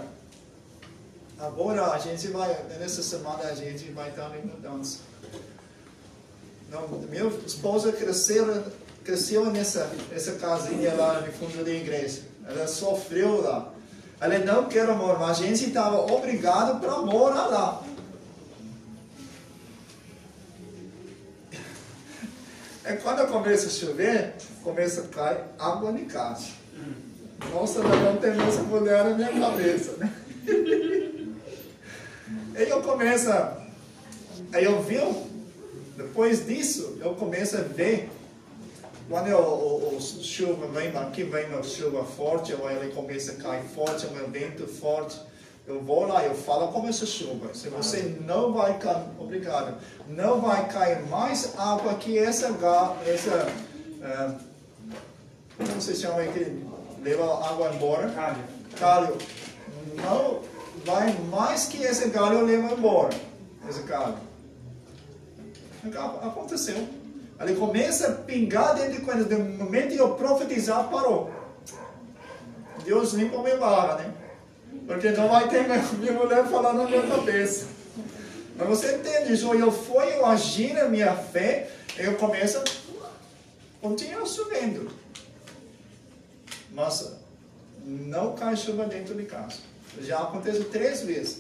agora 1.40 1.94
a 1.94 1.98
gente 1.98 2.28
vai, 2.28 2.64
nessa 2.78 3.02
semana 3.02 3.46
a 3.46 3.56
gente 3.56 3.90
vai 3.92 4.10
estar 4.10 4.32
em 4.38 4.46
mudança. 4.46 5.00
Não, 6.70 6.88
minha 7.10 7.26
esposa 7.44 7.92
cresceu, 7.92 8.64
cresceu 9.04 9.48
nessa, 9.48 9.92
nessa 10.12 10.34
casinha 10.34 10.94
lá 10.94 11.22
no 11.22 11.34
fundo 11.34 11.66
da 11.66 11.72
igreja. 11.72 12.22
Ela 12.48 12.68
sofreu 12.68 13.42
lá. 13.42 13.74
Ela 14.20 14.38
não 14.38 14.66
quer 14.70 14.86
morar, 14.96 15.18
mas 15.18 15.40
a 15.40 15.44
gente 15.44 15.66
estava 15.66 15.98
obrigado 16.14 16.80
para 16.80 17.00
morar 17.00 17.48
lá. 17.48 17.84
É 22.92 22.98
quando 22.98 23.26
começa 23.32 23.68
a 23.68 23.70
chover, 23.70 24.34
começa 24.62 25.00
a 25.00 25.08
cair 25.08 25.38
água 25.58 25.92
em 25.92 26.04
casa. 26.04 26.48
Nossa, 27.54 27.82
não 27.82 28.18
tem 28.18 28.32
essa 28.32 28.64
mulher 28.64 29.06
na 29.06 29.14
minha 29.16 29.30
cabeça, 29.40 29.94
né? 29.94 30.14
Aí 32.54 32.70
eu 32.70 32.82
começo, 32.82 33.30
aí 34.52 34.66
eu 34.66 34.84
vi, 34.84 35.00
depois 35.96 36.46
disso, 36.46 36.98
eu 37.00 37.16
começo 37.16 37.58
a 37.58 37.62
ver, 37.62 38.10
quando 39.10 39.30
o, 39.30 39.94
o, 39.94 39.98
o 39.98 40.02
chuva 40.02 40.68
vem, 40.68 40.96
aqui 40.96 41.24
vem 41.24 41.46
a 41.46 41.64
chuva 41.64 42.04
forte, 42.04 42.54
ou 42.54 42.70
ele 42.70 42.92
começa 42.94 43.32
a 43.32 43.36
cair 43.36 43.64
forte, 43.64 44.06
um 44.06 44.30
vento 44.30 44.68
forte, 44.68 45.18
eu 45.72 45.82
vou 45.82 46.06
lá, 46.06 46.24
eu 46.26 46.36
falo 46.36 46.68
como 46.68 46.90
essa 46.90 47.06
chuva. 47.06 47.54
Se 47.54 47.70
você 47.70 48.18
não 48.26 48.52
vai 48.52 48.78
cair, 48.78 49.06
obrigado, 49.18 49.78
não 50.08 50.42
vai 50.42 50.68
cair 50.68 51.02
mais 51.08 51.58
água 51.58 51.94
que 51.94 52.20
essa, 52.20 52.48
essa 53.08 53.48
uh, 54.02 54.36
como 55.58 55.82
se 55.82 55.96
chama 55.96 56.24
que 56.24 56.62
leva 57.02 57.24
água 57.48 57.72
embora? 57.74 58.10
Calho. 58.10 58.44
Calho. 58.78 59.18
Não 59.96 60.42
vai 60.86 61.14
mais 61.30 61.68
que 61.68 61.82
esse 61.84 62.10
galho 62.10 62.46
leva 62.46 62.74
embora. 62.74 63.16
Esse 63.70 63.84
galho. 63.84 64.18
Aconteceu. 66.22 66.88
Ele 67.40 67.56
começa 67.56 68.08
a 68.10 68.12
pingar 68.16 68.76
dentro 68.76 68.92
de 68.92 69.00
coisas. 69.00 69.28
No 69.30 69.40
momento 69.40 69.94
eu 69.94 70.16
profetizar, 70.16 70.90
parou. 70.90 71.32
Deus 72.84 73.14
limpa 73.14 73.40
a 73.40 73.44
minha 73.44 73.58
barra, 73.58 73.96
né? 73.96 74.14
Porque 74.88 75.12
não 75.12 75.30
vai 75.30 75.48
ter 75.48 75.68
minha 75.98 76.14
mulher 76.14 76.46
falando 76.48 76.84
na 76.84 76.90
minha 76.90 77.08
cabeça. 77.08 77.68
Mas 78.56 78.68
você 78.68 78.96
entende 78.96 79.34
isso? 79.34 79.54
Eu 79.54 79.72
fui, 79.72 80.14
eu 80.14 80.26
agir 80.26 80.74
na 80.74 80.86
minha 80.86 81.16
fé, 81.16 81.70
eu 81.98 82.16
começo 82.16 82.58
a 82.58 82.64
continuar 83.82 84.26
subindo. 84.26 84.92
Mas 86.72 87.14
não 87.84 88.36
cai 88.36 88.56
chuva 88.56 88.86
dentro 88.86 89.16
de 89.16 89.26
casa. 89.26 89.58
Já 90.02 90.20
aconteceu 90.20 90.70
três 90.70 91.02
vezes. 91.02 91.40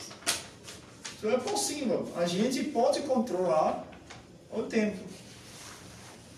Isso 1.15 1.29
é 1.29 1.37
possível. 1.37 2.11
A 2.17 2.25
gente 2.25 2.63
pode 2.63 3.01
controlar 3.01 3.85
o 4.51 4.63
tempo. 4.63 4.97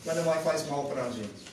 Quando 0.03 0.23
vai 0.25 0.43
faz 0.43 0.67
mal 0.67 0.85
para 0.85 1.05
a 1.05 1.09
gente. 1.09 1.52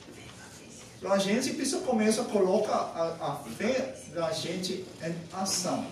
Então 1.01 1.11
a 1.11 1.17
gente 1.17 1.55
precisa 1.55 1.79
começar 1.79 2.21
a 2.21 2.25
colocar 2.25 2.75
a, 2.75 3.31
a 3.31 3.35
fé 3.57 3.95
da 4.13 4.31
gente 4.31 4.85
em 5.03 5.15
ação. 5.33 5.83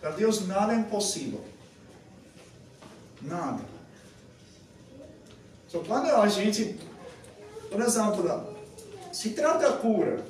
Para 0.00 0.10
Deus 0.10 0.46
nada 0.46 0.72
é 0.72 0.76
impossível. 0.76 1.44
Nada. 3.20 3.64
Então 5.68 5.82
quando 5.82 6.06
a 6.06 6.28
gente, 6.28 6.78
por 7.68 7.80
exemplo, 7.80 8.56
se 9.12 9.30
trata 9.30 9.70
da 9.70 9.76
cura, 9.76 10.24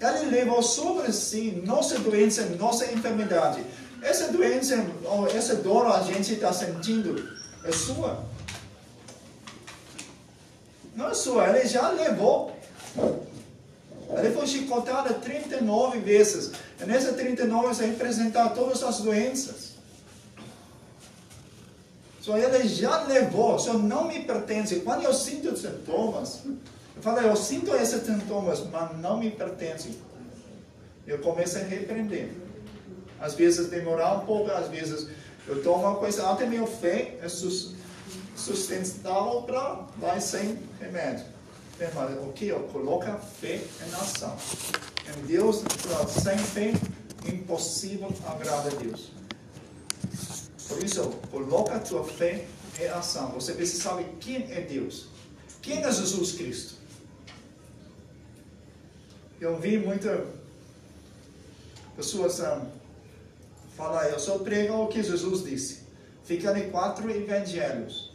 ele 0.00 0.30
levou 0.30 0.62
sobre 0.62 1.12
si 1.12 1.62
nossa 1.66 1.98
doença, 1.98 2.46
nossa 2.58 2.90
enfermidade. 2.90 3.62
Essa 4.00 4.32
doença, 4.32 4.82
ou 5.04 5.26
essa 5.26 5.56
dor 5.56 5.88
a 5.88 6.02
gente 6.04 6.32
está 6.32 6.54
sentindo, 6.54 7.36
é 7.64 7.70
sua. 7.70 8.24
Não 10.98 11.10
é 11.10 11.14
sua, 11.14 11.48
ele 11.56 11.68
já 11.68 11.90
levou. 11.90 12.52
Ele 12.96 14.34
foi 14.34 14.48
chicotado 14.48 15.14
39 15.14 16.00
vezes. 16.00 16.50
E 16.80 16.84
nessas 16.84 17.14
39 17.14 17.68
você 17.68 17.86
representar 17.86 18.48
todas 18.48 18.82
as 18.82 18.98
doenças. 18.98 19.74
Só 22.20 22.36
ele 22.36 22.66
já 22.66 23.04
levou, 23.04 23.60
só 23.60 23.74
não 23.74 24.08
me 24.08 24.24
pertence. 24.24 24.80
Quando 24.80 25.04
eu 25.04 25.14
sinto 25.14 25.56
sintomas, 25.56 26.40
eu 26.96 27.00
falo, 27.00 27.20
eu 27.20 27.36
sinto 27.36 27.72
esses 27.76 28.02
sintomas, 28.02 28.64
mas 28.68 28.98
não 28.98 29.20
me 29.20 29.30
pertence. 29.30 29.96
eu 31.06 31.20
começo 31.20 31.58
a 31.58 31.60
repreender. 31.60 32.32
Às 33.20 33.34
vezes 33.34 33.68
demorar 33.68 34.16
um 34.16 34.26
pouco, 34.26 34.50
às 34.50 34.66
vezes 34.66 35.06
eu 35.46 35.62
tomo 35.62 35.84
uma 35.84 35.94
coisa, 35.94 36.28
até 36.28 36.44
minha 36.44 36.66
fé 36.66 37.16
é 37.22 37.28
sustentável 38.38 39.42
para 39.42 39.86
vai 39.98 40.20
sem 40.20 40.58
remédio. 40.80 41.26
O 42.22 42.32
que? 42.32 42.48
Eu 42.48 42.60
coloco 42.72 43.04
a 43.04 43.16
fé 43.16 43.56
em 43.56 43.94
ação. 43.94 44.36
Em 45.16 45.26
Deus, 45.26 45.62
sem 46.08 46.38
fé, 46.38 46.72
impossível 47.26 48.12
agradar 48.26 48.66
a 48.66 48.76
Deus. 48.76 49.10
Por 50.68 50.82
isso, 50.82 51.08
coloca 51.30 51.76
a 51.76 51.78
tua 51.78 52.04
fé 52.04 52.46
em 52.80 52.88
ação. 52.88 53.30
Você 53.32 53.54
precisa 53.54 53.82
saber 53.84 54.06
quem 54.20 54.50
é 54.52 54.60
Deus. 54.60 55.08
Quem 55.62 55.82
é 55.82 55.92
Jesus 55.92 56.32
Cristo? 56.32 56.74
Eu 59.40 59.58
vi 59.58 59.78
muitas 59.78 60.26
pessoas 61.96 62.40
um, 62.40 62.66
falar, 63.76 64.08
eu 64.08 64.18
só 64.18 64.38
prego 64.38 64.82
o 64.82 64.88
que 64.88 65.02
Jesus 65.02 65.44
disse. 65.44 65.82
Fica 66.24 66.58
em 66.58 66.70
quatro 66.70 67.08
evangelhos. 67.10 68.07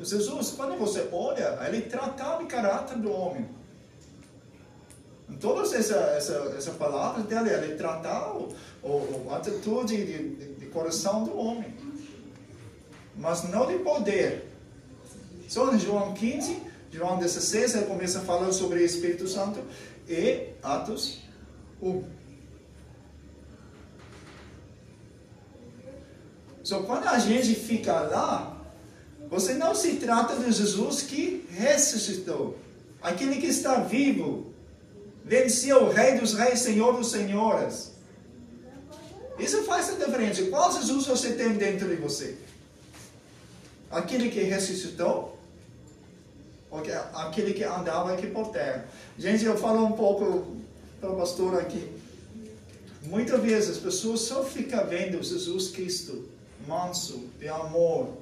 Jesus, 0.00 0.50
quando 0.56 0.78
você 0.78 1.08
olha, 1.12 1.58
ele 1.66 1.82
tratava 1.82 2.42
o 2.42 2.46
caráter 2.46 2.98
do 2.98 3.12
homem. 3.12 3.48
Em 5.28 5.36
todas 5.36 5.72
essa, 5.72 5.94
essa, 5.94 6.32
essa 6.56 6.72
palavra 6.72 7.22
dele, 7.22 7.50
ele 7.50 7.76
tratava 7.76 8.48
a 9.30 9.36
atitude 9.36 9.96
de, 9.96 10.28
de, 10.34 10.54
de 10.54 10.66
coração 10.66 11.22
do 11.22 11.36
homem. 11.36 11.72
Mas 13.16 13.44
não 13.44 13.66
de 13.66 13.78
poder. 13.78 14.50
Só 15.48 15.72
em 15.72 15.78
João 15.78 16.14
15, 16.14 16.62
João 16.90 17.18
16, 17.18 17.74
ele 17.76 17.86
começa 17.86 18.18
a 18.18 18.22
falar 18.22 18.52
sobre 18.52 18.80
o 18.80 18.84
Espírito 18.84 19.28
Santo 19.28 19.60
e 20.08 20.48
Atos 20.62 21.20
1. 21.80 22.04
Então, 26.60 26.82
quando 26.84 27.08
a 27.08 27.18
gente 27.18 27.54
fica 27.54 28.00
lá, 28.00 28.59
você 29.30 29.54
não 29.54 29.74
se 29.74 29.94
trata 29.94 30.34
de 30.36 30.50
Jesus 30.50 31.02
que 31.02 31.46
ressuscitou. 31.50 32.58
Aquele 33.00 33.40
que 33.40 33.46
está 33.46 33.76
vivo, 33.76 34.52
venceu 35.24 35.84
o 35.84 35.90
Rei 35.90 36.18
dos 36.18 36.34
Reis, 36.34 36.58
Senhor 36.58 36.96
dos 36.96 37.10
Senhores. 37.10 37.92
Isso 39.38 39.62
faz 39.62 39.88
a 39.88 40.04
diferença. 40.04 40.42
Qual 40.46 40.72
Jesus 40.72 41.06
você 41.06 41.32
tem 41.32 41.52
dentro 41.54 41.88
de 41.88 41.96
você? 41.96 42.36
Aquele 43.90 44.28
que 44.30 44.42
ressuscitou? 44.42 45.38
Ou 46.70 46.82
aquele 47.14 47.54
que 47.54 47.64
andava 47.64 48.12
aqui 48.12 48.26
por 48.26 48.50
terra? 48.50 48.86
Gente, 49.16 49.44
eu 49.44 49.56
falo 49.56 49.84
um 49.86 49.92
pouco 49.92 50.56
para 51.00 51.10
o 51.10 51.16
pastor 51.16 51.58
aqui. 51.58 51.88
Muitas 53.04 53.40
vezes 53.40 53.70
as 53.70 53.78
pessoas 53.78 54.20
só 54.20 54.44
ficam 54.44 54.86
vendo 54.86 55.22
Jesus 55.22 55.68
Cristo 55.68 56.28
manso, 56.66 57.24
de 57.38 57.48
amor, 57.48 58.18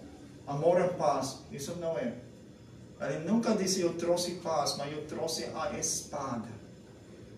amor 0.49 0.81
e 0.81 0.89
paz. 0.95 1.37
Isso 1.53 1.77
não 1.77 1.97
é. 1.99 2.15
Ele 3.01 3.19
nunca 3.25 3.55
disse 3.55 3.81
eu 3.81 3.95
trouxe 3.95 4.33
paz, 4.37 4.77
mas 4.77 4.93
eu 4.93 5.07
trouxe 5.07 5.45
a 5.55 5.79
espada. 5.79 6.49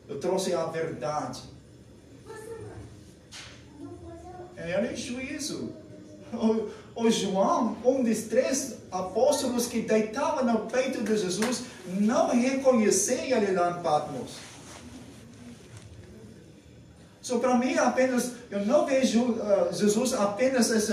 Eu 0.09 0.19
trouxe 0.19 0.55
a 0.55 0.65
verdade. 0.67 1.43
Ele 4.57 4.73
é 4.73 4.97
juízo. 4.97 5.73
O, 6.33 6.71
o 6.95 7.11
João, 7.11 7.77
um 7.85 8.03
dos 8.05 8.23
três 8.25 8.77
apóstolos 8.91 9.67
que 9.67 9.83
deitava 9.83 10.43
no 10.43 10.67
peito 10.67 11.03
de 11.03 11.17
Jesus, 11.17 11.65
não 11.87 12.29
reconhecia 12.29 13.37
ele 13.37 13.53
lá 13.53 13.79
em 13.79 13.83
Patmos. 13.83 14.33
So, 17.21 17.39
para 17.39 17.57
mim, 17.59 17.75
apenas, 17.77 18.33
eu 18.51 18.65
não 18.65 18.87
vejo 18.87 19.33
uh, 19.33 19.73
Jesus 19.73 20.15
apenas 20.15 20.71
esse 20.71 20.93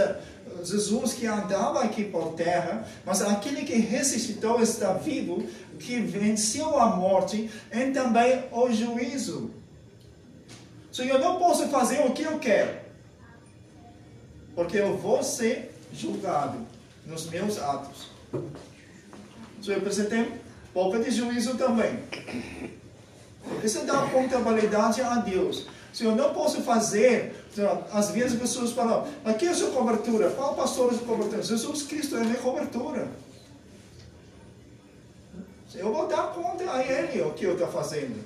Jesus 0.69 1.13
que 1.13 1.25
andava 1.25 1.81
aqui 1.83 2.03
por 2.03 2.33
terra, 2.33 2.85
mas 3.05 3.21
aquele 3.21 3.63
que 3.63 3.75
ressuscitou 3.75 4.61
está 4.61 4.93
vivo, 4.93 5.43
que 5.79 5.99
venceu 5.99 6.77
a 6.77 6.95
morte 6.95 7.49
e 7.71 7.91
também 7.91 8.43
o 8.51 8.71
juízo. 8.71 9.51
So, 10.91 11.03
eu 11.03 11.19
não 11.19 11.37
posso 11.37 11.67
fazer 11.67 11.99
o 12.05 12.11
que 12.11 12.23
eu 12.23 12.39
quero, 12.39 12.75
porque 14.55 14.77
eu 14.77 14.97
vou 14.97 15.21
ser 15.23 15.73
julgado 15.93 16.57
nos 17.05 17.29
meus 17.29 17.59
atos. 17.59 18.09
So, 19.61 19.71
eu 19.71 19.81
preciso 19.81 20.09
pouco 20.73 20.99
de 20.99 21.11
juízo 21.11 21.55
também. 21.55 21.99
Preciso 23.59 23.85
dar 23.85 24.09
contabilidade 24.11 25.01
a 25.01 25.15
Deus. 25.15 25.67
Se 25.97 26.03
eu 26.03 26.15
não 26.15 26.31
posso 26.31 26.61
fazer, 26.61 27.33
às 27.91 28.11
vezes 28.11 28.33
as 28.33 28.39
pessoas 28.39 28.71
falam, 28.71 29.07
aqui 29.25 29.47
é 29.47 29.49
a 29.49 29.55
sua 29.55 29.71
cobertura. 29.71 30.29
Qual 30.29 30.53
pastor 30.53 30.91
é 30.91 30.95
a 30.95 30.97
sua 30.99 31.07
cobertura? 31.07 31.41
Jesus 31.41 31.81
Cristo 31.81 32.17
é 32.17 32.21
a 32.21 32.23
minha 32.23 32.37
cobertura. 32.37 33.07
Eu 35.73 35.91
vou 35.91 36.05
dar 36.05 36.33
conta 36.35 36.71
a 36.71 36.85
Ele 36.85 37.23
o 37.23 37.33
que 37.33 37.47
eu 37.47 37.53
estou 37.53 37.67
fazendo. 37.69 38.23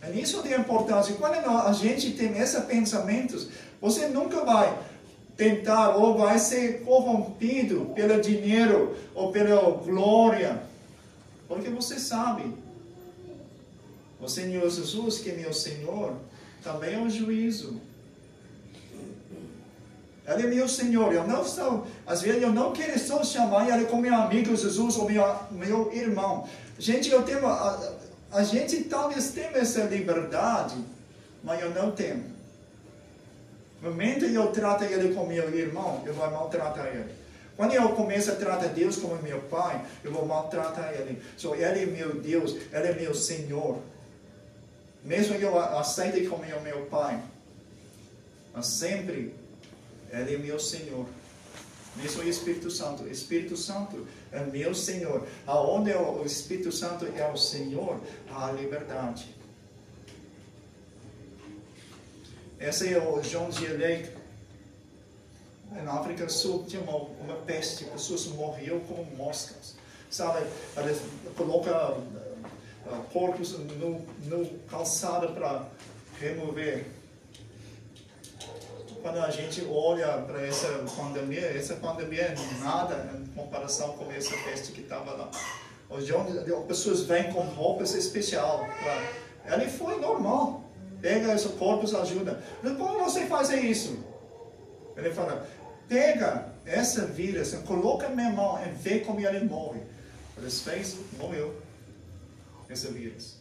É 0.00 0.10
nisso 0.10 0.42
de 0.42 0.52
importância. 0.52 1.14
Quando 1.14 1.34
a 1.34 1.72
gente 1.72 2.10
tem 2.10 2.36
esses 2.38 2.64
pensamentos, 2.64 3.46
você 3.80 4.08
nunca 4.08 4.44
vai 4.44 4.76
tentar 5.36 5.90
ou 5.90 6.18
vai 6.18 6.40
ser 6.40 6.82
corrompido 6.82 7.92
pelo 7.94 8.20
dinheiro 8.20 8.96
ou 9.14 9.30
pela 9.30 9.60
glória. 9.76 10.60
Porque 11.46 11.70
você 11.70 12.00
sabe, 12.00 12.52
o 14.22 14.28
Senhor 14.28 14.70
Jesus, 14.70 15.18
que 15.18 15.30
é 15.30 15.34
meu 15.34 15.52
Senhor, 15.52 16.14
também 16.62 16.94
é 16.94 16.98
um 16.98 17.10
juízo. 17.10 17.80
Ele 20.26 20.42
é 20.44 20.46
meu 20.46 20.68
Senhor. 20.68 21.12
Eu 21.12 21.26
não 21.26 21.42
estou, 21.42 21.86
às 22.06 22.22
vezes 22.22 22.40
eu 22.40 22.52
não 22.52 22.72
quero 22.72 22.96
só 22.98 23.24
chamar 23.24 23.68
ele 23.68 23.86
como 23.86 24.02
meu 24.02 24.14
amigo 24.14 24.54
Jesus 24.54 24.96
ou 24.96 25.10
meu, 25.10 25.24
meu 25.50 25.92
irmão. 25.92 26.48
Gente, 26.78 27.10
eu 27.10 27.22
tenho, 27.24 27.44
a, 27.46 27.94
a 28.30 28.44
gente 28.44 28.84
talvez 28.84 29.30
tenha 29.30 29.58
essa 29.58 29.82
liberdade, 29.84 30.76
mas 31.42 31.60
eu 31.60 31.70
não 31.70 31.90
tenho. 31.90 32.24
No 33.82 33.90
momento 33.90 34.26
que 34.26 34.34
eu 34.34 34.46
trato 34.52 34.84
ele 34.84 35.12
como 35.12 35.26
meu 35.26 35.52
irmão, 35.52 36.00
eu 36.06 36.14
vou 36.14 36.30
maltratar 36.30 36.86
ele. 36.86 37.10
Quando 37.56 37.74
eu 37.74 37.88
começo 37.90 38.30
a 38.30 38.36
tratar 38.36 38.68
Deus 38.68 38.96
como 38.96 39.20
meu 39.20 39.40
pai, 39.40 39.84
eu 40.04 40.12
vou 40.12 40.24
maltratar 40.24 40.94
ele. 40.94 41.20
So, 41.36 41.54
ele 41.56 41.82
é 41.82 41.86
meu 41.86 42.14
Deus, 42.14 42.56
ele 42.72 42.88
é 42.88 42.94
meu 42.94 43.12
Senhor. 43.12 43.78
Mesmo 45.04 45.36
que 45.36 45.44
eu 45.44 45.58
aceite 45.58 46.26
como 46.26 46.44
o 46.44 46.62
meu 46.62 46.86
pai, 46.86 47.22
mas 48.54 48.66
sempre 48.66 49.34
Ele 50.10 50.34
é 50.34 50.38
meu 50.38 50.58
Senhor. 50.58 51.06
Mesmo 51.96 52.22
o 52.22 52.28
Espírito 52.28 52.70
Santo. 52.70 53.02
O 53.02 53.10
Espírito 53.10 53.56
Santo 53.56 54.06
é 54.30 54.40
meu 54.40 54.74
Senhor. 54.74 55.26
Aonde 55.46 55.92
o 55.92 56.24
Espírito 56.24 56.72
Santo 56.72 57.06
é 57.06 57.30
o 57.30 57.36
Senhor, 57.36 58.00
há 58.30 58.52
liberdade. 58.52 59.34
Esse 62.58 62.94
é 62.94 62.98
o 62.98 63.22
João 63.22 63.50
de 63.50 63.64
Eleito. 63.64 64.22
Na 65.84 65.94
África 65.94 66.26
do 66.26 66.32
Sul 66.32 66.64
tinha 66.68 66.82
uma, 66.82 66.96
uma 66.96 67.34
peste, 67.44 67.84
pessoas 67.84 68.26
morriam 68.26 68.78
como 68.80 69.04
moscas. 69.16 69.74
Sabe, 70.10 70.46
eles 70.76 71.00
colocam 71.36 72.04
corpos 73.12 73.58
no, 73.58 74.00
no 74.24 74.46
calçado 74.68 75.28
para 75.28 75.66
remover. 76.20 76.86
Quando 79.00 79.18
a 79.18 79.30
gente 79.30 79.66
olha 79.68 80.18
para 80.18 80.46
essa 80.46 80.68
pandemia, 80.96 81.40
essa 81.40 81.74
pandemia 81.74 82.22
é 82.22 82.34
nada 82.60 83.10
em 83.16 83.26
comparação 83.34 83.94
com 83.94 84.10
essa 84.12 84.36
peste 84.44 84.72
que 84.72 84.82
estava 84.82 85.12
lá. 85.12 85.30
Hoje, 85.90 86.14
as 86.14 86.64
pessoas 86.66 87.02
vêm 87.02 87.32
com 87.32 87.40
roupas 87.40 87.94
especiais. 87.94 88.68
Ele 89.44 89.68
foi 89.68 90.00
normal. 90.00 90.62
Pega 91.00 91.34
esses 91.34 91.50
corpos, 91.52 91.94
ajuda. 91.94 92.40
Como 92.62 93.00
você 93.00 93.26
faz 93.26 93.50
isso? 93.50 93.98
Ele 94.96 95.10
fala, 95.10 95.48
pega 95.88 96.52
essa 96.64 97.06
vírus, 97.06 97.52
coloca 97.66 98.08
minha 98.08 98.30
mão 98.30 98.58
e 98.64 98.70
vê 98.70 99.00
como 99.00 99.18
ele 99.18 99.44
morre. 99.44 99.80
Ele 100.38 100.48
fez, 100.48 100.96
morreu 101.18 101.61
esse 102.72 102.88
vírus. 102.88 103.36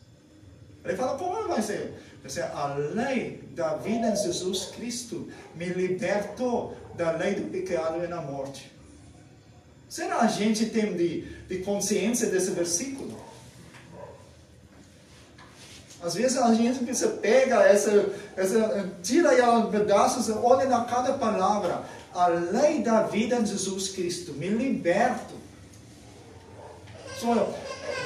Ele 0.84 0.98
fala, 0.98 1.17
como 1.17 1.48
vai 1.48 1.62
ser? 1.62 1.94
Vai 2.24 2.44
a 2.44 2.76
lei 2.76 3.44
da 3.56 3.76
vida 3.76 4.08
em 4.08 4.15
Jesus 4.15 4.65
Cristo 4.76 5.30
me 5.56 5.65
libertou 5.65 6.76
da 6.96 7.12
lei 7.12 7.36
do 7.36 7.50
pecado 7.50 8.04
e 8.04 8.08
da 8.08 8.22
morte. 8.22 8.72
Será 9.89 10.20
a 10.20 10.28
gente 10.28 10.67
tem 10.67 10.96
de, 10.96 11.22
de 11.48 11.58
consciência 11.60 12.30
desse 12.30 12.52
versículo? 12.52 13.20
Às 16.02 16.15
vezes 16.15 16.38
a 16.38 16.54
gente 16.54 16.80
precisa 16.84 17.10
pega 17.10 17.62
essa, 17.63 18.10
essa 18.36 18.89
tira 19.04 19.34
ela 19.34 19.70
pedaços, 19.70 20.30
olha 20.30 20.67
na 20.67 20.86
cada 20.86 21.13
palavra. 21.13 21.84
A 22.13 22.28
lei 22.28 22.82
da 22.82 23.04
vida 23.04 23.36
em 23.36 23.46
Jesus 23.46 23.89
Cristo 23.89 24.34
me 24.34 24.48
liberto. 24.48 25.36
Só 27.20 27.54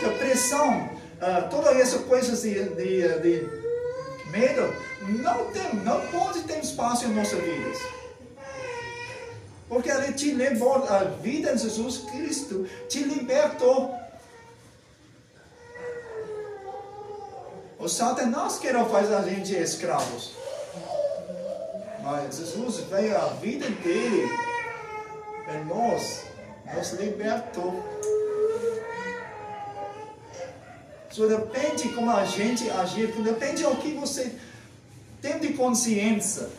depressão, 0.01 0.89
uh, 1.21 1.49
todas 1.49 1.75
essas 1.77 2.01
coisas 2.05 2.41
de, 2.41 2.53
de, 2.53 3.19
de 3.19 3.65
medo, 4.31 4.73
não, 5.07 5.45
tem, 5.51 5.75
não 5.83 6.01
pode 6.07 6.41
ter 6.41 6.59
espaço 6.59 7.05
em 7.05 7.13
nossas 7.13 7.39
vidas. 7.39 7.77
Porque 9.67 9.89
Ele 9.89 10.13
te 10.13 10.31
levou 10.31 10.83
a 10.85 11.03
vida 11.03 11.53
em 11.53 11.57
Jesus 11.57 11.97
Cristo, 12.11 12.67
te 12.87 13.03
libertou. 13.03 13.95
O 17.79 17.87
Satanás 17.87 18.57
quer 18.57 18.73
fazer 18.87 19.15
a 19.15 19.21
gente 19.21 19.53
escravos. 19.53 20.33
Mas 22.01 22.37
Jesus 22.37 22.77
veio 22.81 23.17
a 23.17 23.27
vida 23.41 23.67
dele 23.67 24.29
em 25.47 25.65
nós, 25.65 26.23
nos 26.73 26.91
libertou. 26.93 27.83
Só 31.15 31.27
depende 31.27 31.87
como 31.93 32.11
a 32.11 32.25
gente 32.25 32.69
agir, 32.71 33.07
depende 33.07 33.63
do 33.63 33.73
que 33.77 33.93
você 33.93 34.33
tem 35.21 35.39
de 35.39 35.53
consciência. 35.53 36.49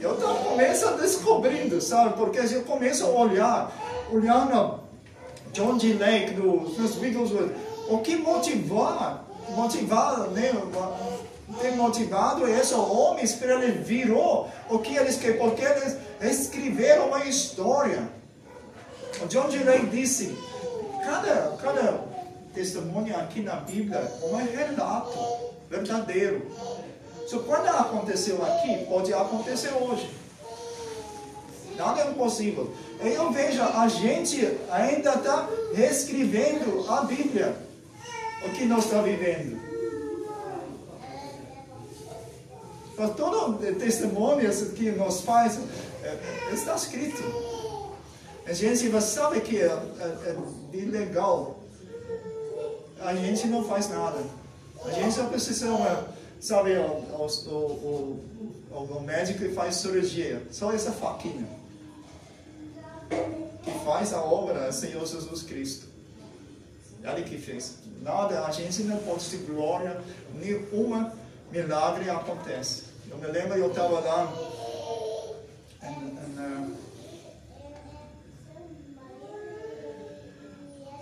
Eu 0.00 0.16
começando 0.16 1.00
descobrindo, 1.00 1.80
sabe? 1.80 2.14
Porque 2.14 2.40
eu 2.40 2.64
começo 2.64 3.06
a 3.06 3.08
olhar, 3.10 3.72
olhando 4.10 4.80
John 5.52 5.78
G. 5.78 5.94
Lake 5.94 6.32
nos 6.34 6.96
vídeos, 6.96 7.30
o 7.88 7.98
que 7.98 8.16
motivar, 8.16 9.24
motivar, 9.50 10.28
né? 10.30 10.50
Tem 11.60 11.76
motivado 11.76 12.48
esses 12.48 12.72
homens 12.72 13.34
para 13.34 13.54
ele 13.54 13.78
virou 13.84 14.50
o 14.68 14.80
que 14.80 14.96
eles 14.96 15.16
querem, 15.16 15.38
porque 15.38 15.62
eles 15.62 15.96
escreveram 16.20 17.06
uma 17.06 17.24
história. 17.24 18.10
O 19.22 19.26
John 19.28 19.48
G. 19.48 19.62
Lake 19.62 19.86
disse, 19.86 20.36
cada, 21.04 21.56
cada 21.62 22.10
testemunho 22.54 23.16
aqui 23.16 23.42
na 23.42 23.56
Bíblia 23.56 23.98
é 23.98 24.26
um 24.26 24.36
relato 24.36 25.50
verdadeiro. 25.68 26.46
So, 27.28 27.40
quando 27.40 27.68
aconteceu 27.68 28.44
aqui, 28.44 28.84
pode 28.86 29.14
acontecer 29.14 29.72
hoje. 29.72 30.10
Nada 31.76 32.02
é 32.02 32.10
impossível. 32.10 32.72
Eu 33.00 33.30
vejo, 33.30 33.62
a 33.62 33.88
gente 33.88 34.58
ainda 34.70 35.14
está 35.14 35.48
reescrevendo 35.74 36.84
a 36.88 37.02
Bíblia. 37.02 37.56
O 38.44 38.50
que 38.50 38.64
nós 38.64 38.84
estamos 38.84 39.06
vivendo. 39.06 39.60
Mas 42.98 43.14
todo 43.14 43.58
testemunho 43.78 44.50
que 44.74 44.90
nós 44.92 45.22
faz, 45.22 45.58
é, 46.02 46.18
está 46.52 46.74
escrito. 46.74 47.22
A 48.46 48.52
gente 48.52 49.00
sabe 49.00 49.40
que 49.40 49.58
é, 49.58 49.66
é, 49.66 50.36
é 50.74 50.76
ilegal. 50.76 51.59
A 53.00 53.14
gente 53.14 53.46
não 53.46 53.64
faz 53.64 53.88
nada. 53.88 54.22
A 54.84 54.90
gente 54.90 55.14
só 55.14 55.24
precisa 55.24 55.66
Sabe, 56.40 56.72
o, 56.72 56.82
o, 56.82 58.24
o, 58.70 58.76
o, 58.76 59.02
médico 59.02 59.46
faz 59.54 59.76
cirurgia, 59.76 60.42
só 60.50 60.72
essa 60.72 60.90
faquinha. 60.90 61.46
Que 63.62 63.70
faz 63.84 64.14
a 64.14 64.22
obra 64.22 64.60
é 64.60 64.72
Senhor 64.72 65.06
Jesus 65.06 65.42
Cristo. 65.42 65.86
Ele 67.04 67.22
que 67.24 67.36
fez. 67.36 67.76
Nada, 68.00 68.46
a 68.46 68.50
gente 68.50 68.84
não 68.84 68.96
pode 68.98 69.28
ter 69.28 69.44
glória, 69.44 70.00
nenhuma 70.34 71.12
milagre 71.52 72.08
acontece. 72.08 72.84
Eu 73.10 73.18
me 73.18 73.26
lembro, 73.26 73.58
eu 73.58 73.68
estava 73.68 74.00
lá 74.00 74.32
em, 75.82 75.88
em, 75.88 76.76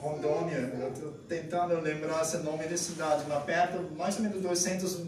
Rondônia, 0.01 0.73
eu 1.01 1.13
tentando 1.29 1.81
lembrar 1.81 2.23
esse 2.23 2.39
nome 2.39 2.67
da 2.67 2.77
cidade, 2.77 3.25
mas 3.29 3.45
perto, 3.45 3.83
mais 3.97 4.17
ou 4.17 4.23
menos 4.23 4.43
200 4.43 4.95
uh, 4.95 5.07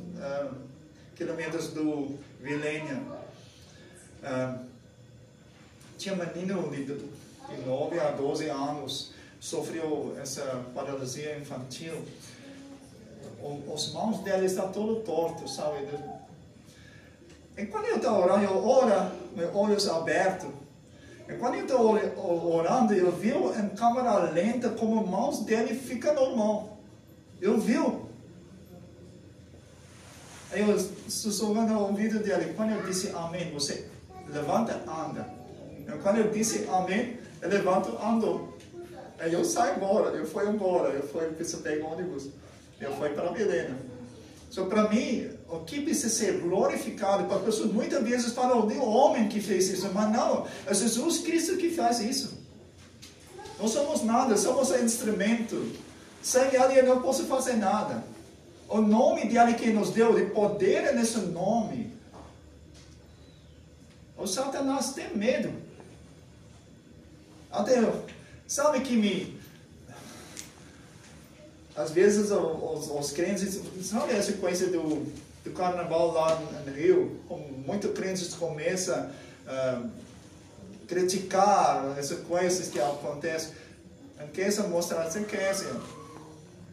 quilômetros 1.14 1.69
do 1.69 2.19
Vilênia. 2.40 3.03
Uh, 4.23 4.71
tinha 5.99 6.14
um 6.14 6.19
menino 6.19 6.71
de, 6.71 6.85
de 6.85 7.66
9 7.66 8.01
a 8.01 8.11
12 8.12 8.49
anos, 8.49 9.12
sofreu 9.38 10.16
essa 10.21 10.64
paralisia 10.75 11.38
infantil. 11.38 12.05
O, 13.43 13.73
os 13.73 13.93
mãos 13.93 14.21
dele 14.23 14.47
estão 14.47 14.71
todos 14.73 15.05
tortos, 15.05 15.57
sabe? 15.57 15.87
E 17.57 17.66
quando 17.66 17.87
eu 17.87 17.97
estou 17.97 18.23
orando, 18.23 18.45
eu 18.45 18.66
oro, 18.66 19.11
meus 19.37 19.55
olhos 19.55 19.88
abertos, 19.88 20.51
e 21.31 21.37
quando 21.38 21.55
eu 21.55 21.62
estou 21.62 22.55
orando, 22.55 22.93
eu 22.93 23.12
vi 23.12 23.31
em 23.31 23.69
câmera 23.71 24.31
lenta 24.31 24.69
como 24.71 25.07
mãos 25.07 25.45
dele 25.45 25.75
ficam 25.75 26.14
normal. 26.14 26.79
Eu 27.40 27.59
vi. 27.61 27.77
Aí 30.53 30.69
eu 30.69 30.79
sussurrando 31.09 31.73
no 31.73 31.83
ouvido 31.83 32.19
dele. 32.19 32.53
Quando 32.57 32.73
eu 32.73 32.83
disse 32.83 33.12
amém, 33.14 33.53
você 33.53 33.88
levanta, 34.29 34.83
anda. 34.90 35.29
E 35.79 35.99
quando 36.03 36.19
eu 36.19 36.31
disse 36.33 36.69
amém, 36.69 37.19
ele 37.40 37.57
levanta, 37.57 37.90
andou. 38.05 38.59
Aí 39.21 39.33
eu 39.33 39.45
saio 39.45 39.77
embora, 39.77 40.09
eu 40.16 40.27
fui 40.27 40.49
embora, 40.49 40.88
eu 40.88 41.07
fui, 41.07 41.27
preciso 41.29 41.62
pegar 41.62 41.87
ônibus. 41.87 42.31
Eu 42.81 42.93
fui 42.97 43.11
para 43.11 43.31
Belém. 43.31 43.75
So, 44.51 44.67
para 44.67 44.89
mim, 44.89 45.31
o 45.49 45.61
que 45.61 45.81
precisa 45.81 46.09
ser 46.09 46.41
glorificado, 46.41 47.25
para 47.25 47.39
pessoas 47.39 47.73
muitas 47.73 48.03
vezes 48.03 48.33
falam, 48.33 48.67
o 48.67 48.91
homem 48.91 49.29
que 49.29 49.41
fez 49.41 49.69
isso, 49.69 49.89
mas 49.95 50.11
não, 50.11 50.45
é 50.67 50.75
Jesus 50.75 51.19
Cristo 51.19 51.57
que 51.57 51.71
faz 51.71 52.01
isso. 52.01 52.37
Não 53.61 53.69
somos 53.69 54.03
nada, 54.03 54.37
somos 54.37 54.71
um 54.71 54.85
instrumento. 54.85 55.73
Sem 56.21 56.43
Ele 56.47 56.81
eu 56.81 56.87
não 56.87 57.01
posso 57.01 57.27
fazer 57.27 57.55
nada. 57.55 58.03
O 58.69 58.81
nome 58.81 59.29
de 59.29 59.39
Ele 59.39 59.55
que 59.55 59.71
nos 59.71 59.91
deu, 59.91 60.15
de 60.15 60.31
poder 60.33 60.85
é 60.85 60.93
nesse 60.95 61.19
nome. 61.19 61.93
O 64.17 64.27
Satanás 64.27 64.93
tem 64.95 65.17
medo. 65.17 65.53
Até, 67.53 67.81
sabe 68.47 68.81
que 68.81 68.97
me 68.97 69.39
às 71.81 71.90
vezes 71.90 72.31
os, 72.31 72.90
os 72.90 73.12
crentes, 73.12 73.59
sabe 73.83 74.12
a 74.12 74.23
sequência 74.23 74.66
do, 74.66 75.07
do 75.43 75.51
carnaval 75.53 76.12
lá 76.12 76.38
no 76.66 76.73
Rio? 76.73 77.19
Muitos 77.66 77.93
crentes 77.93 78.35
começam 78.35 79.11
a 79.47 79.81
uh, 79.81 79.90
criticar 80.87 81.99
as 81.99 82.11
coisas 82.12 82.69
que 82.69 82.79
acontecem. 82.79 83.53
Quer 84.35 84.53
mostrar 84.69 85.03
assim 85.03 85.25
que 85.25 85.37
esse, 85.37 85.66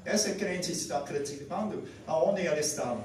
esse 0.05 0.33
crente 0.33 0.73
está 0.73 0.99
criticando 1.01 1.83
aonde 2.05 2.41
ele 2.41 2.59
está. 2.59 2.97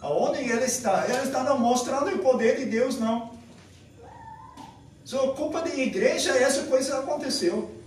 Aonde 0.00 0.40
ele 0.40 0.64
está? 0.64 1.06
Ele 1.08 1.22
está 1.22 1.44
não 1.44 1.58
mostrando 1.58 2.12
o 2.16 2.18
poder 2.18 2.56
de 2.56 2.64
Deus, 2.64 2.98
não. 2.98 3.30
So, 5.04 5.34
culpa 5.34 5.62
da 5.62 5.72
igreja, 5.74 6.36
essa 6.36 6.64
coisa 6.64 6.98
aconteceu. 6.98 7.81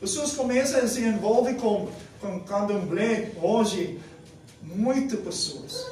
Pessoas 0.00 0.32
começam 0.32 0.80
a 0.80 0.86
se 0.86 1.00
envolver 1.00 1.54
com 1.54 1.88
com 2.20 2.40
candomblé 2.40 3.32
hoje, 3.40 4.00
muitas 4.62 5.20
pessoas. 5.20 5.86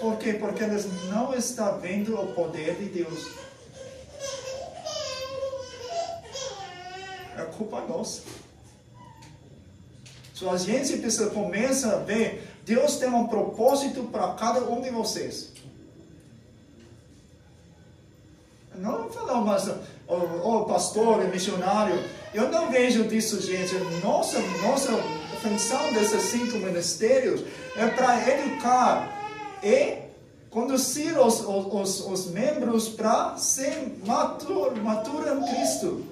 Por 0.00 0.16
quê? 0.16 0.34
Porque 0.34 0.64
elas 0.64 0.86
não 1.08 1.34
estão 1.34 1.78
vendo 1.78 2.18
o 2.18 2.34
poder 2.34 2.76
de 2.76 2.86
Deus. 2.86 3.28
É 7.36 7.42
culpa 7.56 7.82
nossa. 7.82 8.22
Se 10.34 10.48
a 10.48 10.56
gente 10.56 10.96
precisa 10.98 11.30
começar 11.30 11.94
a 11.94 11.98
ver, 11.98 12.48
Deus 12.64 12.96
tem 12.96 13.08
um 13.08 13.26
propósito 13.26 14.04
para 14.04 14.34
cada 14.34 14.60
um 14.64 14.80
de 14.80 14.90
vocês. 14.90 15.52
Não 18.74 19.10
falar 19.10 19.42
mais, 19.42 19.70
oh, 20.10 20.56
oh 20.56 20.64
pastor, 20.64 21.24
missionário. 21.28 22.02
Eu 22.34 22.50
não 22.50 22.70
vejo 22.70 23.04
disso, 23.04 23.40
gente. 23.40 23.74
Nossa, 24.02 24.38
nossa 24.62 24.92
função 25.40 25.92
desses 25.92 26.22
cinco 26.22 26.58
ministérios 26.58 27.42
é 27.76 27.86
para 27.86 28.28
educar 28.28 29.08
e 29.62 29.98
conduzir 30.50 31.18
os, 31.18 31.40
os, 31.40 32.00
os 32.00 32.26
membros 32.26 32.88
para 32.88 33.36
ser 33.36 33.98
maturo 34.04 34.74
em 35.38 35.54
Cristo. 35.54 36.04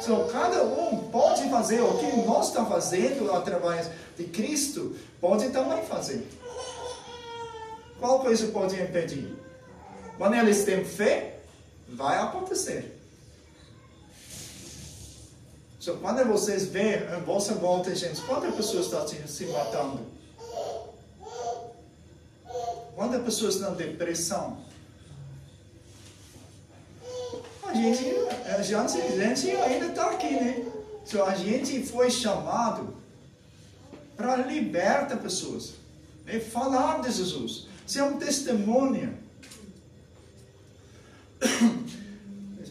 So, 0.00 0.24
cada 0.32 0.64
um 0.64 0.96
pode 1.10 1.48
fazer 1.50 1.82
o 1.82 1.98
que 1.98 2.26
nós 2.26 2.48
estamos 2.48 2.70
fazendo 2.70 3.30
através 3.32 3.90
de 4.16 4.24
Cristo, 4.24 4.96
pode 5.20 5.50
também 5.50 5.82
fazer. 5.84 6.26
Qual 8.00 8.20
coisa 8.20 8.46
pode 8.48 8.80
impedir? 8.80 9.36
Quando 10.16 10.34
eles 10.34 10.64
têm 10.64 10.84
fé, 10.84 11.40
vai 11.86 12.18
acontecer. 12.18 12.96
So, 15.78 15.96
quando 15.98 16.24
vocês 16.26 16.66
veem 16.66 16.96
em 16.96 17.22
vossa 17.24 17.54
volta, 17.54 17.94
gente, 17.94 18.20
quantas 18.22 18.54
pessoas 18.54 18.86
estão 18.86 19.06
se 19.06 19.46
matando? 19.46 20.00
Quantas 22.94 23.22
pessoas 23.22 23.54
estão 23.54 23.74
depressão? 23.74 24.58
A 27.62 27.74
gente, 27.74 28.04
a 28.46 28.62
gente, 28.62 29.00
a 29.00 29.34
gente 29.34 29.50
ainda 29.50 29.86
está 29.86 30.10
aqui, 30.10 30.32
né? 30.32 30.66
So, 31.04 31.22
a 31.22 31.34
gente 31.34 31.82
foi 31.86 32.10
chamado 32.10 32.94
para 34.16 34.36
libertar 34.36 35.16
pessoas. 35.16 35.74
Né? 36.26 36.40
Falar 36.40 37.00
de 37.00 37.10
Jesus. 37.10 37.68
Um 37.98 38.18
testemunho. 38.18 39.18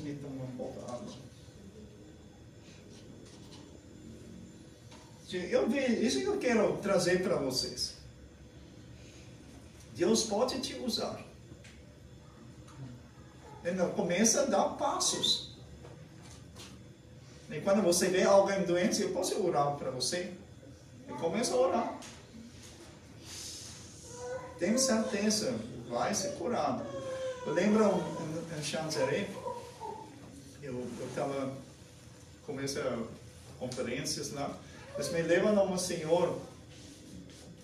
Me 0.02 0.16
tomar 0.16 0.46
um 0.46 0.56
de 5.28 5.38
água. 5.38 5.52
Eu 5.52 5.70
vi, 5.70 6.06
isso 6.06 6.22
que 6.22 6.26
eu 6.26 6.38
quero 6.38 6.78
trazer 6.78 7.22
para 7.22 7.36
vocês. 7.36 7.96
Deus 9.94 10.24
pode 10.24 10.62
te 10.62 10.76
usar. 10.76 11.22
Começa 13.96 14.44
a 14.44 14.46
dar 14.46 14.70
passos. 14.70 15.50
E 17.52 17.60
quando 17.60 17.82
você 17.82 18.08
vê 18.08 18.24
alguém 18.24 18.64
doente, 18.64 19.02
eu 19.02 19.12
posso 19.12 19.44
orar 19.46 19.76
para 19.76 19.92
você. 19.92 20.32
Começa 21.20 21.54
a 21.54 21.58
orar. 21.58 22.00
Tenho 24.60 24.78
certeza, 24.78 25.56
vai 25.90 26.14
ser 26.14 26.34
curado. 26.34 26.84
Eu 27.46 27.54
lembro 27.54 28.04
em, 28.58 28.62
Chanzeré, 28.62 29.30
eu 30.62 30.86
estava 31.08 31.54
começando 32.46 33.08
conferências 33.58 34.34
lá, 34.34 34.52
eles 34.96 35.12
me 35.14 35.22
levam 35.22 35.58
a 35.58 35.64
uma 35.64 35.78
senhora, 35.78 36.34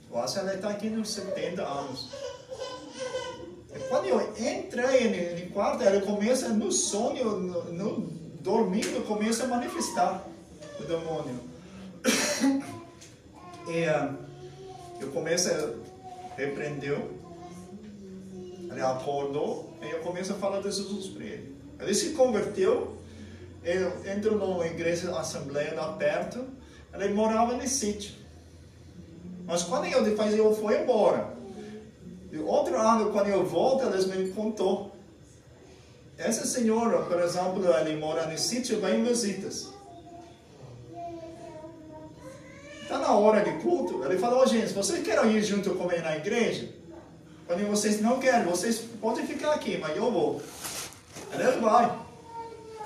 que 0.10 0.40
ela 0.40 0.56
está 0.56 0.70
aqui 0.70 0.90
nos 0.90 1.10
70 1.10 1.62
anos. 1.62 2.10
E 3.76 3.80
quando 3.90 4.06
eu 4.06 4.22
entrei 4.38 5.44
no 5.44 5.52
quarto, 5.52 5.84
ela 5.84 6.00
começa 6.00 6.48
no 6.48 6.72
sonho, 6.72 7.32
no, 7.32 7.64
no 7.74 8.02
dormindo, 8.40 9.06
começa 9.06 9.44
a 9.44 9.48
manifestar 9.48 10.26
o 10.80 10.84
demônio. 10.84 11.40
E 13.68 13.90
uh, 13.90 14.16
eu 15.02 15.12
começo 15.12 15.50
a 16.36 16.41
repreender, 16.41 17.00
ele 18.69 18.82
acordou, 18.82 19.74
e 19.82 19.89
eu 19.89 20.00
começo 20.00 20.34
a 20.34 20.36
falar 20.36 20.60
de 20.60 20.71
Jesus 20.71 21.08
para 21.08 21.24
ele. 21.24 21.56
Ele 21.80 21.93
se 21.93 22.12
converteu, 22.12 22.98
ele 23.63 23.86
entrou 24.10 24.38
numa 24.38 24.65
igreja, 24.67 25.17
assembleia 25.17 25.74
lá 25.74 25.93
perto, 25.93 26.45
ele 26.93 27.13
morava 27.13 27.56
nesse 27.56 27.80
sítio. 27.80 28.13
Mas 29.45 29.63
quando 29.63 29.86
eu 29.86 30.04
depois 30.04 30.36
eu 30.36 30.54
fui 30.56 30.78
embora, 30.82 31.34
e 32.32 32.38
outro 32.38 32.78
ano, 32.78 33.12
quando 33.12 33.28
eu 33.28 33.45
volto, 33.45 33.86
eles 33.86 34.06
me 34.08 34.30
contou. 34.30 34.93
Essa 36.17 36.45
senhora, 36.45 37.04
por 37.04 37.19
exemplo, 37.19 37.65
ela 37.65 37.98
mora 37.98 38.26
nesse 38.26 38.50
sítio, 38.50 38.82
vem 38.82 39.04
visitas. 39.04 39.74
Está 42.86 43.00
na 43.00 43.12
hora 43.17 43.43
de 43.43 43.52
culto. 43.63 44.04
Ele 44.06 44.15
falou, 44.19 44.43
oh, 44.43 44.45
gente, 44.45 44.71
vocês 44.71 45.04
querem 45.04 45.32
ir 45.32 45.43
junto 45.43 45.74
comigo 45.74 46.04
na 46.04 46.17
igreja? 46.17 46.69
Quando 47.48 47.67
vocês 47.67 48.00
não 48.00 48.19
querem, 48.19 48.45
vocês 48.45 48.78
podem 49.02 49.26
ficar 49.26 49.54
aqui, 49.54 49.80
mas 49.80 49.98
eu 49.98 50.12
vou. 50.12 50.39
Ele 51.34 51.60
vai. 51.60 51.98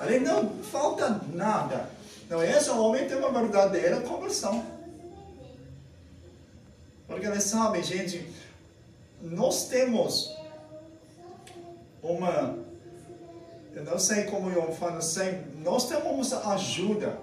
Ele 0.00 0.20
não 0.20 0.48
falta 0.62 1.20
nada. 1.34 1.90
Então, 2.24 2.42
esse 2.42 2.70
homem 2.70 3.06
tem 3.06 3.18
uma 3.18 3.30
verdadeira 3.30 4.00
conversão. 4.00 4.64
Porque 7.06 7.26
ele 7.26 7.40
sabe, 7.40 7.82
gente, 7.82 8.26
nós 9.20 9.68
temos 9.68 10.34
uma, 12.02 12.58
eu 13.74 13.84
não 13.84 13.98
sei 13.98 14.24
como 14.24 14.50
eu 14.50 14.72
falo 14.72 14.96
assim, 14.96 15.42
nós 15.62 15.86
temos 15.86 16.32
ajuda 16.32 17.18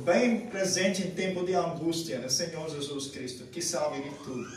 bem 0.00 0.46
presente 0.46 1.02
em 1.02 1.10
tempo 1.10 1.44
de 1.44 1.54
angústia 1.54 2.18
no 2.18 2.30
Senhor 2.30 2.68
Jesus 2.68 3.08
Cristo, 3.08 3.44
que 3.46 3.62
sabe 3.62 4.02
de 4.02 4.10
tudo. 4.16 4.50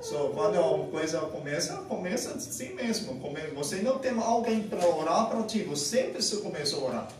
So, 0.00 0.30
quando 0.34 0.58
uma 0.58 0.86
coisa 0.88 1.20
começa, 1.20 1.76
começa 1.82 2.30
assim 2.32 2.74
mesmo. 2.74 3.20
Você 3.54 3.76
não 3.76 3.98
tem 3.98 4.18
alguém 4.18 4.62
para 4.62 4.84
orar 4.86 5.28
para 5.28 5.42
ti, 5.44 5.62
você 5.62 6.04
precisa 6.04 6.40
começar 6.40 6.76
a 6.76 6.80
orar. 6.80 7.12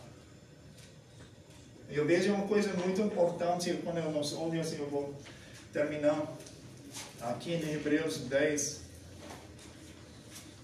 Eu 1.89 2.05
vejo 2.05 2.33
uma 2.33 2.47
coisa 2.47 2.71
muito 2.73 3.01
importante 3.01 3.73
quando 3.83 3.97
olho 3.97 4.61
assim, 4.61 4.77
eu 4.77 4.89
vou 4.89 5.13
terminar 5.73 6.37
aqui 7.21 7.53
em 7.53 7.73
Hebreus 7.73 8.17
10. 8.19 8.81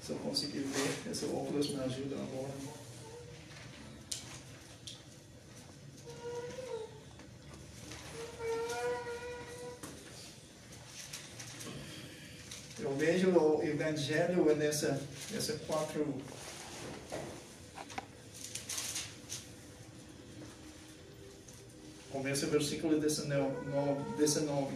Se 0.02 0.14
eu 0.14 0.16
conseguir 0.18 0.60
ver, 0.60 1.12
esse 1.12 1.26
óculos 1.26 1.70
me 1.70 1.82
ajuda 1.82 2.16
agora. 2.16 2.54
Eu 12.80 12.96
vejo 13.08 13.30
o 13.30 13.64
Evangelho 13.64 14.54
nessa, 14.58 15.00
nessa 15.32 15.54
quatro. 15.66 16.14
Começa 22.12 22.46
o 22.46 22.50
versículo 22.50 23.00
19. 23.00 23.54
19. 24.18 24.76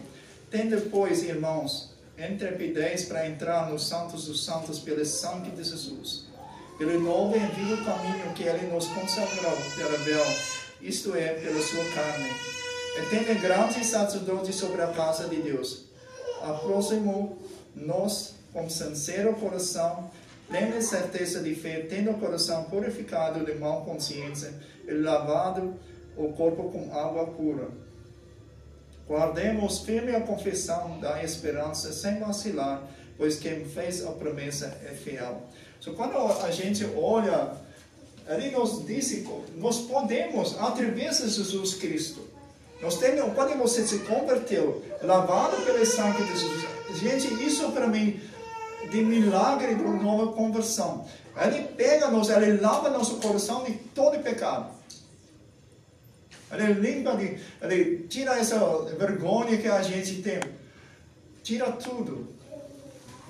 Tendo, 0.50 0.90
pois, 0.90 1.22
irmãos, 1.22 1.94
intrepidez 2.18 3.04
para 3.04 3.28
entrar 3.28 3.70
nos 3.70 3.86
santos 3.86 4.24
dos 4.24 4.42
santos 4.42 4.78
pelo 4.78 5.04
sangue 5.04 5.50
de 5.50 5.64
Jesus, 5.64 6.24
pelo 6.78 6.98
novo 7.00 7.36
e 7.36 7.40
vivo 7.40 7.84
caminho 7.84 8.32
que 8.34 8.44
Ele 8.44 8.66
nos 8.72 8.86
consagrou 8.86 9.56
pela 9.76 9.98
véu, 9.98 10.24
isto 10.80 11.14
é, 11.14 11.34
pela 11.34 11.60
sua 11.60 11.84
carne. 11.92 12.30
E 12.96 13.10
tendo 13.10 13.42
grande 13.42 13.84
sacerdote 13.84 14.54
sobre 14.54 14.80
a 14.80 14.88
casa 14.88 15.28
de 15.28 15.36
Deus, 15.36 15.84
aproximou 16.42 17.38
nós, 17.74 18.34
com 18.52 18.68
sincero 18.68 19.34
coração, 19.34 20.10
plena 20.48 20.80
certeza 20.80 21.40
de 21.40 21.54
fé, 21.54 21.86
tendo 21.88 22.10
o 22.10 22.18
coração 22.18 22.64
purificado 22.64 23.44
de 23.44 23.54
mal 23.54 23.84
consciência 23.84 24.52
e 24.86 24.92
lavado 24.92 25.74
o 26.16 26.32
corpo 26.32 26.70
com 26.70 26.94
água 26.94 27.26
pura. 27.26 27.68
Guardemos 29.08 29.80
firme 29.80 30.14
a 30.14 30.20
confissão 30.20 30.98
da 31.00 31.22
esperança 31.22 31.92
sem 31.92 32.18
vacilar, 32.18 32.82
pois 33.16 33.38
quem 33.38 33.64
fez 33.64 34.04
a 34.04 34.12
promessa 34.12 34.78
é 34.84 34.94
fiel. 34.94 35.42
So, 35.80 35.94
quando 35.94 36.16
a 36.16 36.50
gente 36.50 36.84
olha, 36.96 37.52
ele 38.28 38.50
nos 38.50 38.86
disse, 38.86 39.26
nós 39.56 39.80
podemos, 39.80 40.56
através 40.58 41.18
de 41.18 41.28
Jesus 41.28 41.74
Cristo, 41.74 42.24
nós 42.80 42.98
temos, 42.98 43.34
quando 43.34 43.56
você 43.58 43.86
se 43.86 43.98
converteu, 44.00 44.82
lavado 45.02 45.56
pelo 45.64 45.84
sangue 45.84 46.22
de 46.24 46.38
Jesus, 46.38 46.64
gente, 46.94 47.44
isso 47.44 47.70
para 47.72 47.86
mim, 47.86 48.20
de 48.90 49.02
milagre 49.02 49.74
de 49.74 49.82
uma 49.82 50.02
nova 50.02 50.32
conversão. 50.32 51.06
Ele 51.36 51.62
pega 51.68 52.08
nos, 52.08 52.28
ele 52.28 52.60
lava 52.60 52.90
nosso 52.90 53.16
coração 53.16 53.64
de 53.64 53.72
todo 53.72 54.22
pecado. 54.22 54.70
Ele 56.50 56.74
limpa, 56.74 57.18
ele 57.62 58.06
tira 58.08 58.38
essa 58.38 58.58
vergonha 58.98 59.56
que 59.56 59.68
a 59.68 59.82
gente 59.82 60.20
tem. 60.20 60.40
Tira 61.42 61.72
tudo. 61.72 62.28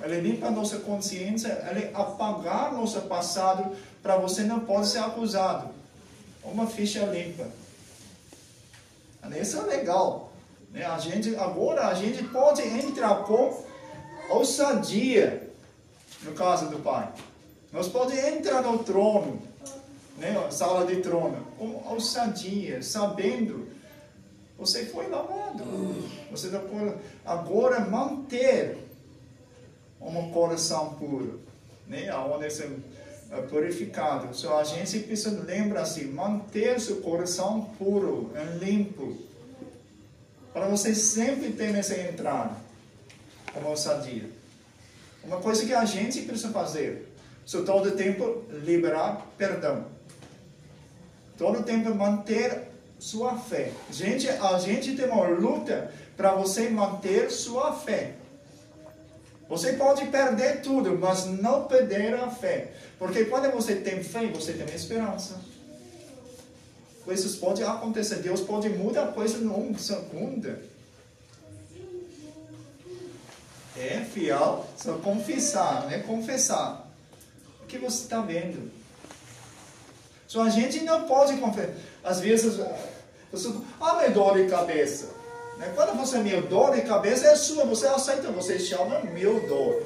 Ele 0.03 0.21
limpa 0.21 0.51
nossa 0.51 0.79
consciência, 0.79 1.65
ele 1.71 1.91
apagar 1.95 2.73
nosso 2.73 3.01
passado 3.03 3.77
para 4.03 4.17
você 4.17 4.43
não 4.43 4.61
pode 4.61 4.89
ser 4.89 4.99
acusado. 4.99 5.73
Uma 6.43 6.67
ficha 6.67 7.05
limpa. 7.07 7.47
Isso 9.41 9.59
é 9.59 9.63
legal. 9.63 10.32
Né? 10.73 10.85
A 10.85 10.99
gente, 10.99 11.37
agora 11.37 11.89
a 11.89 11.95
gente 11.95 12.25
pode 12.25 12.63
entrar 12.63 13.25
com 13.25 13.65
ousadia 14.31 15.51
no 16.23 16.33
caso 16.33 16.69
do 16.69 16.79
Pai. 16.79 17.13
Nós 17.73 17.89
podemos 17.89 18.25
entrar 18.25 18.63
no 18.63 18.79
trono, 18.81 19.41
né? 20.19 20.35
sala 20.51 20.87
de 20.87 20.97
trono, 21.01 21.47
com 21.59 21.83
ousadia, 21.89 22.83
sabendo 22.83 23.73
você 24.63 24.85
foi 24.87 25.09
lavado. 25.09 25.65
Você 26.31 26.49
tá 26.49 26.63
agora 27.25 27.81
manter 27.81 28.79
um 30.01 30.31
coração 30.31 30.95
puro, 30.95 31.41
né? 31.89 32.15
Onde 32.15 32.47
é 32.47 33.41
purificado. 33.49 34.33
Só 34.37 34.61
a 34.61 34.65
gente 34.65 35.01
precisa 35.01 35.43
lembrar 35.43 35.83
assim, 35.83 36.05
manter 36.05 36.81
seu 36.81 37.01
coração 37.01 37.73
puro 37.77 38.31
limpo. 38.61 39.17
Para 40.53 40.67
você 40.67 40.95
sempre 40.95 41.53
ter 41.53 41.75
essa 41.75 41.95
entrada 41.99 42.55
como 43.53 43.69
ousadia. 43.69 44.29
Uma 45.25 45.39
coisa 45.39 45.65
que 45.65 45.73
a 45.73 45.85
gente 45.85 46.23
precisa 46.23 46.51
fazer. 46.51 47.09
So, 47.45 47.65
todo 47.65 47.93
tempo 47.93 48.45
liberar 48.65 49.27
perdão. 49.37 49.87
Todo 51.37 51.63
tempo 51.63 51.95
manter 51.95 52.69
sua 52.99 53.37
fé. 53.37 53.73
Gente, 53.91 54.29
a 54.29 54.59
gente 54.59 54.95
tem 54.95 55.07
uma 55.07 55.27
luta 55.27 55.91
para 56.17 56.33
você 56.35 56.69
manter 56.69 57.31
sua 57.31 57.73
fé. 57.73 58.15
Você 59.49 59.75
pode 59.75 60.07
perder 60.07 60.63
tudo, 60.63 60.97
mas 60.99 61.27
não 61.27 61.65
perder 61.65 62.15
a 62.15 62.31
fé. 62.31 62.73
Porque 62.99 63.25
quando 63.25 63.51
você 63.51 63.77
tem 63.77 64.03
fé, 64.03 64.27
você 64.29 64.53
tem 64.53 64.75
esperança. 64.75 65.41
Coisas 67.05 67.35
podem 67.37 67.65
acontecer. 67.65 68.17
Deus 68.17 68.41
pode 68.41 68.69
mudar 68.69 69.13
coisa 69.13 69.39
num 69.39 69.77
segundo. 69.77 70.57
É 73.77 74.05
fiel, 74.05 74.67
só 74.77 74.99
confessar, 74.99 75.87
né? 75.87 75.99
Confessar. 76.01 76.89
O 77.63 77.67
que 77.67 77.79
você 77.79 78.05
está 78.05 78.21
vendo? 78.21 78.71
Só 80.29 80.43
a 80.43 80.51
gente 80.51 80.81
não 80.81 81.05
pode 81.05 81.37
confessar. 81.39 81.75
Às 82.05 82.21
vezes, 82.21 82.59
você, 83.31 83.53
ah, 83.81 84.03
me 84.03 84.09
dor 84.11 84.37
de 84.37 84.49
cabeça. 84.49 85.09
Né? 85.59 85.73
Quando 85.75 85.97
você 85.97 86.17
é 86.17 86.23
meu 86.23 86.43
dor 86.43 86.75
de 86.75 86.83
cabeça, 86.83 87.27
é 87.27 87.37
sua, 87.37 87.65
você 87.65 87.87
aceita, 87.87 88.31
você 88.31 88.59
chama 88.59 89.01
meu 89.01 89.47
dor. 89.47 89.83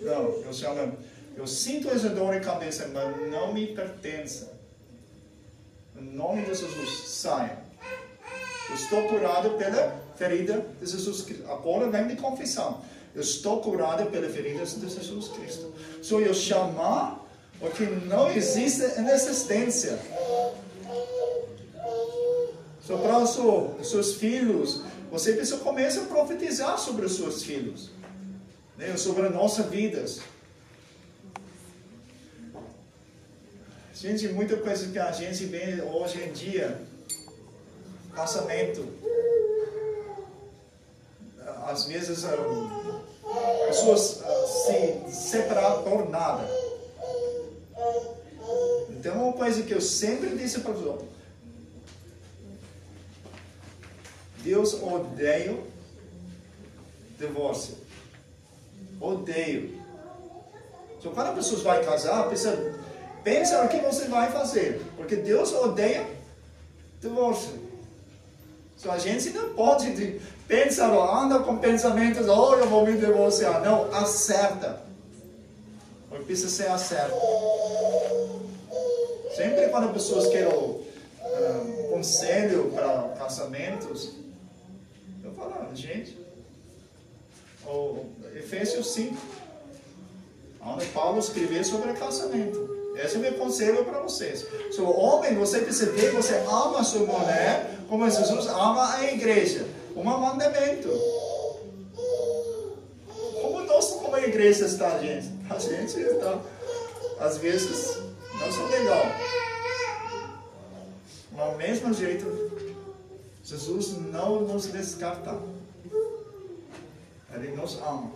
Não, 0.00 0.42
eu 0.42 0.52
chamo, 0.52 0.96
eu 1.36 1.46
sinto 1.46 1.90
essa 1.90 2.08
dor 2.08 2.32
de 2.32 2.40
cabeça, 2.40 2.88
mas 2.88 3.30
não 3.30 3.52
me 3.52 3.66
pertence. 3.68 4.48
Em 5.94 6.02
nome 6.02 6.42
de 6.42 6.54
Jesus, 6.54 7.08
saia. 7.08 7.58
Eu 8.68 8.74
estou 8.74 9.02
curado 9.04 9.50
pela 9.50 10.02
ferida 10.16 10.66
de 10.80 10.86
Jesus 10.90 11.22
Cristo. 11.22 11.44
Agora 11.50 11.90
vem 11.90 12.08
de 12.08 12.16
confissão. 12.16 12.82
Eu 13.14 13.20
estou 13.20 13.60
curado 13.60 14.10
pela 14.10 14.28
ferida 14.28 14.64
de 14.64 14.88
Jesus 14.88 15.28
Cristo. 15.28 15.72
Se 16.02 16.12
eu 16.12 16.34
chamar 16.34 17.24
o 17.60 17.70
que 17.70 17.84
não 17.84 18.30
existe 18.30 18.82
em 18.98 19.08
existência. 19.08 19.98
So, 22.82 22.98
para 22.98 23.18
os 23.18 23.90
seus 23.90 24.14
filhos, 24.14 24.82
você 25.10 25.32
precisa 25.32 25.58
começar 25.58 26.02
a 26.02 26.04
profetizar 26.04 26.78
sobre 26.78 27.04
os 27.04 27.16
seus 27.16 27.42
filhos, 27.42 27.90
né? 28.76 28.96
sobre 28.96 29.26
as 29.26 29.34
nossas 29.34 29.66
vidas. 29.66 30.20
Gente, 33.98 34.28
muita 34.28 34.58
coisa 34.58 34.88
que 34.92 34.98
a 34.98 35.10
gente 35.10 35.46
vê 35.46 35.80
hoje 35.80 36.22
em 36.22 36.30
dia, 36.30 36.78
casamento, 38.14 38.86
às 41.64 41.86
vezes 41.86 42.22
pessoas 43.68 44.22
se 44.46 45.10
separar 45.10 45.78
por 45.78 46.10
nada. 46.10 46.46
Então, 48.90 49.30
uma 49.30 49.32
coisa 49.32 49.62
que 49.62 49.72
eu 49.72 49.80
sempre 49.80 50.36
disse 50.36 50.60
para 50.60 50.72
os 50.72 50.84
outros, 50.84 51.08
Deus 54.42 54.74
odeia 54.74 55.58
divórcio. 57.18 57.78
Odeio. 59.00 59.82
Então, 60.98 61.14
quando 61.14 61.28
a 61.28 61.32
pessoa 61.32 61.62
vai 61.62 61.82
casar, 61.82 62.28
precisa 62.28 62.84
pensa 63.26 63.64
o 63.64 63.68
que 63.68 63.78
você 63.78 64.06
vai 64.06 64.30
fazer. 64.30 64.80
Porque 64.96 65.16
Deus 65.16 65.52
odeia 65.52 66.06
divórcio. 67.00 67.66
Então, 68.78 68.92
a 68.92 68.98
gente 68.98 69.30
não 69.30 69.52
pode 69.52 70.20
pensar, 70.46 70.92
anda 70.92 71.40
com 71.40 71.58
pensamentos, 71.58 72.28
oh, 72.28 72.54
eu 72.54 72.68
vou 72.68 72.86
me 72.86 72.96
divorciar. 72.96 73.60
Não, 73.62 73.92
acerta. 73.92 74.80
Porque 76.08 76.24
precisa 76.24 76.48
ser 76.48 76.70
acerto. 76.70 77.16
Sempre 79.34 79.70
quando 79.70 79.88
as 79.88 79.92
pessoas 79.92 80.28
querem 80.28 80.56
um, 80.56 80.80
ah, 81.20 81.88
conselho 81.90 82.70
para 82.72 83.08
casamentos, 83.18 84.12
falando, 85.34 85.74
gente. 85.74 86.16
O 87.66 88.06
Efésios 88.36 88.94
5, 88.94 89.16
onde 90.62 90.86
Paulo 90.86 91.18
escreveu 91.18 91.64
sobre 91.64 91.92
casamento. 91.94 92.85
Esse 92.96 93.16
é 93.16 93.18
o 93.18 93.22
meu 93.22 93.34
conselho 93.34 93.84
para 93.84 94.00
vocês. 94.00 94.46
Se 94.70 94.80
o 94.80 94.90
homem, 94.90 95.34
você 95.34 95.60
perceber, 95.60 96.10
você 96.12 96.36
ama 96.48 96.82
sua 96.82 97.00
mulher 97.06 97.76
como 97.88 98.08
Jesus 98.08 98.46
ama 98.46 98.94
a 98.94 99.12
igreja. 99.12 99.66
Um 99.94 100.02
mandamento. 100.02 100.88
Como 103.40 103.60
nós, 103.62 103.90
como 103.90 104.14
a 104.14 104.22
igreja 104.22 104.66
está, 104.66 104.98
gente? 104.98 105.30
A 105.48 105.58
gente 105.58 106.00
está, 106.00 106.40
às 107.20 107.38
vezes, 107.38 107.98
não 108.38 108.52
são 108.52 108.66
legal. 108.68 109.04
Mas, 111.32 111.40
ao 111.40 111.56
mesmo 111.56 111.94
jeito, 111.94 112.26
Jesus 113.44 113.92
não 114.10 114.40
nos 114.40 114.66
descarta. 114.66 115.38
Ele 117.34 117.54
nos 117.54 117.78
ama. 117.78 118.10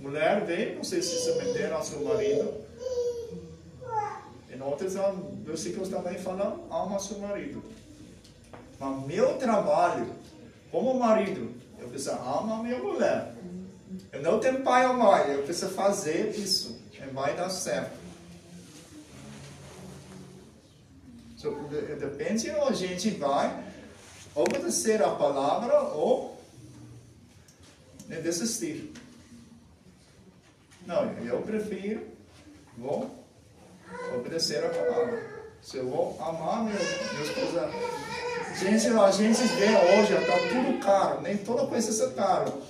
Mulher 0.00 0.44
vem, 0.44 0.76
não 0.76 0.84
sei 0.84 1.02
se 1.02 1.16
submeter 1.24 1.72
ao 1.72 1.82
seu 1.82 2.04
marido. 2.04 2.66
Em 4.50 4.60
outros 4.60 4.94
versículos 5.44 5.88
também 5.88 6.18
fala, 6.18 6.60
ama 6.70 6.98
seu 6.98 7.18
marido. 7.18 7.62
Mas 8.78 9.06
meu 9.06 9.36
trabalho, 9.38 10.06
como 10.70 10.98
marido, 10.98 11.52
eu 11.78 11.88
preciso 11.88 12.12
amar 12.12 12.62
minha 12.62 12.78
mulher. 12.78 13.34
Eu 14.12 14.22
não 14.22 14.38
tenho 14.40 14.62
pai 14.62 14.86
ou 14.86 14.94
mãe, 14.94 15.32
eu 15.32 15.42
preciso 15.42 15.70
fazer 15.72 16.30
isso. 16.36 16.80
E 16.92 17.00
vai 17.12 17.36
dar 17.36 17.50
certo. 17.50 17.96
So, 21.36 21.54
depende, 22.00 22.50
a 22.50 22.72
gente 22.72 23.10
vai 23.10 23.64
obedecer 24.34 25.02
a 25.02 25.10
palavra 25.10 25.80
ou 25.80 26.40
desistir. 28.22 28.92
Não, 30.86 31.12
eu 31.24 31.42
prefiro, 31.42 32.06
vou 32.78 33.10
obedecer 34.14 34.64
a 34.64 34.68
palavra. 34.68 35.36
Se 35.60 35.78
eu 35.78 35.88
vou 35.88 36.16
amar 36.20 36.64
meu, 36.64 36.74
minha 36.74 37.24
esposa. 37.24 37.68
Gente, 38.56 38.86
a 38.86 39.10
gente 39.10 39.42
vê 39.54 39.66
hoje, 39.66 40.12
está 40.12 40.38
tudo 40.48 40.78
caro, 40.78 41.20
nem 41.22 41.36
toda 41.36 41.66
coisa 41.66 41.90
está 41.90 42.10
caro. 42.10 42.62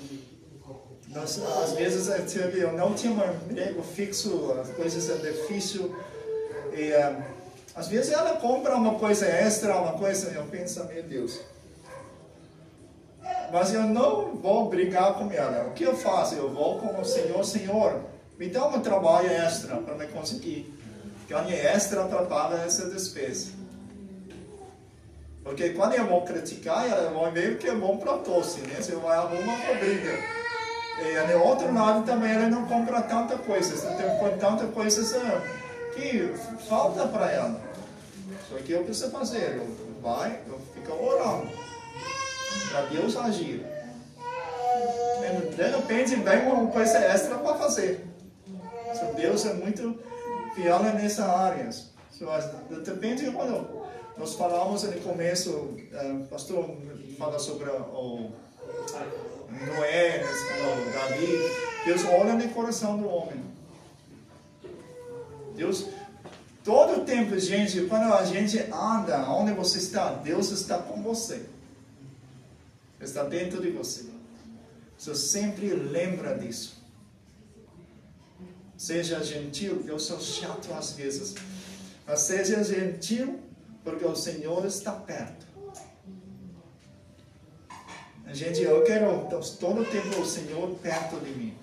Nós, 1.09 1.41
às 1.63 1.73
vezes 1.75 2.09
eu 2.35 2.73
não 2.73 2.95
tinha 2.95 3.13
um 3.13 3.51
emprego 3.51 3.83
fixo, 3.83 4.53
as 4.61 4.71
coisas 4.71 5.05
são 5.05 5.19
difíceis. 5.19 5.91
E, 6.73 6.93
uh, 6.93 7.23
às 7.75 7.89
vezes 7.89 8.13
ela 8.13 8.37
compra 8.37 8.75
uma 8.77 8.99
coisa 8.99 9.27
extra, 9.27 9.77
uma 9.77 9.93
coisa, 9.93 10.31
eu 10.31 10.45
penso, 10.45 10.83
meu 10.85 11.03
Deus. 11.03 11.41
Mas 13.53 13.73
eu 13.73 13.83
não 13.83 14.35
vou 14.35 14.69
brigar 14.69 15.15
com 15.15 15.31
ela. 15.31 15.69
O 15.69 15.73
que 15.73 15.85
eu 15.85 15.97
faço? 15.97 16.35
Eu 16.35 16.51
vou 16.51 16.79
com 16.79 17.01
o 17.01 17.05
Senhor, 17.05 17.45
Senhor, 17.45 18.01
me 18.39 18.49
dá 18.49 18.67
um 18.67 18.81
trabalho 18.81 19.31
extra 19.31 19.77
para 19.77 19.95
me 19.95 20.07
conseguir. 20.09 20.73
Ganhe 21.29 21.55
extra 21.55 22.05
para 22.05 22.25
pagar 22.25 22.67
essa 22.67 22.89
despesa. 22.89 23.53
Porque 25.43 25.71
quando 25.71 25.95
eu 25.95 26.07
vou 26.07 26.23
criticar, 26.23 26.89
ela 26.89 27.11
vai 27.11 27.31
ver 27.31 27.59
que 27.59 27.69
é 27.69 27.75
bom 27.75 27.97
para 27.99 28.19
tosse, 28.19 28.61
né? 28.61 28.77
Você 28.81 28.97
vai 28.97 29.17
arrumar 29.17 29.55
uma 29.55 29.75
briga. 29.79 30.19
E 30.99 31.33
no 31.33 31.45
outro 31.45 31.73
lado 31.73 32.05
também 32.05 32.33
ela 32.33 32.49
não 32.49 32.67
compra 32.67 33.03
tanta 33.03 33.37
coisa, 33.37 33.91
não 33.91 33.97
tem 33.97 34.39
tanta 34.39 34.67
coisa 34.67 35.21
que 35.95 36.33
falta 36.69 37.07
para 37.07 37.31
ela. 37.31 37.61
Só 38.49 38.57
que 38.57 38.73
eu 38.73 38.83
preciso 38.83 39.11
fazer, 39.11 39.57
eu 39.57 39.87
vai, 40.03 40.41
eu 40.49 40.59
fico 40.75 41.05
orando 41.05 41.66
para 42.71 42.83
Deus 42.87 43.17
agir. 43.17 43.65
De 45.57 45.63
repente 45.63 46.17
vem 46.17 46.47
uma 46.47 46.71
coisa 46.71 46.99
extra 46.99 47.39
para 47.39 47.55
fazer. 47.57 48.07
So, 48.95 49.15
Deus 49.17 49.45
é 49.47 49.55
muito 49.55 49.99
fiel 50.55 50.83
nessa 50.83 51.25
área. 51.27 51.71
So, 51.73 52.27
de 52.71 52.91
repente, 52.91 53.31
quando 53.31 53.85
nós 54.17 54.35
falamos 54.35 54.83
no 54.85 55.01
começo, 55.01 55.51
o 55.51 56.27
pastor 56.31 56.77
fala 57.19 57.39
sobre 57.39 57.69
o 57.71 58.31
Noé, 59.51 60.25
o 60.25 60.93
Davi, 60.93 61.27
Deus 61.85 62.05
olha 62.07 62.35
no 62.35 62.49
coração 62.51 62.99
do 62.99 63.09
homem. 63.09 63.45
Deus 65.55 65.87
Todo 66.67 67.03
o 67.03 67.05
tempo, 67.05 67.39
gente, 67.39 67.83
quando 67.83 68.13
a 68.13 68.25
gente 68.25 68.59
anda, 68.73 69.19
onde 69.31 69.53
você 69.53 69.79
está, 69.79 70.11
Deus 70.11 70.51
está 70.51 70.79
com 70.79 71.01
você. 71.01 71.47
Está 73.01 73.25
dentro 73.25 73.61
de 73.61 73.71
você. 73.71 74.07
Você 74.99 75.15
sempre 75.15 75.69
lembra 75.69 76.39
disso. 76.39 76.83
Seja 78.77 79.23
gentil, 79.23 79.85
eu 79.87 79.99
sou 79.99 80.21
chato 80.21 80.73
às 80.75 80.93
vezes, 80.93 81.35
mas 82.07 82.21
seja 82.21 82.63
gentil, 82.63 83.41
porque 83.83 84.05
o 84.05 84.15
Senhor 84.15 84.65
está 84.67 84.93
perto. 84.93 85.47
Gente, 88.33 88.61
eu 88.61 88.83
quero 88.85 89.29
todo 89.61 89.81
o 89.81 89.85
tempo 89.85 90.21
o 90.21 90.27
Senhor 90.27 90.69
perto 90.79 91.21
de 91.21 91.31
mim. 91.31 91.57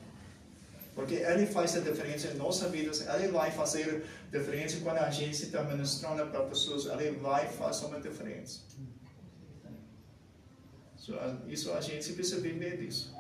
Porque 0.95 1.15
Ele 1.15 1.45
faz 1.45 1.75
a 1.75 1.79
diferença 1.79 2.27
em 2.27 2.36
nossas 2.36 2.71
vidas, 2.71 3.05
Ele 3.07 3.27
vai 3.29 3.51
fazer 3.51 4.05
diferença 4.31 4.77
quando 4.81 4.97
a 4.97 5.09
gente 5.09 5.43
está 5.43 5.63
ministrando 5.63 6.25
para 6.27 6.41
pessoas, 6.43 6.86
Ele 6.86 7.11
vai 7.17 7.47
fazer 7.47 7.86
uma 7.88 7.99
diferença. 7.99 8.61
Isso 11.47 11.71
a 11.73 11.81
gente 11.81 12.13
precisa 12.13 12.39
viver 12.39 12.77
disso. 12.77 13.13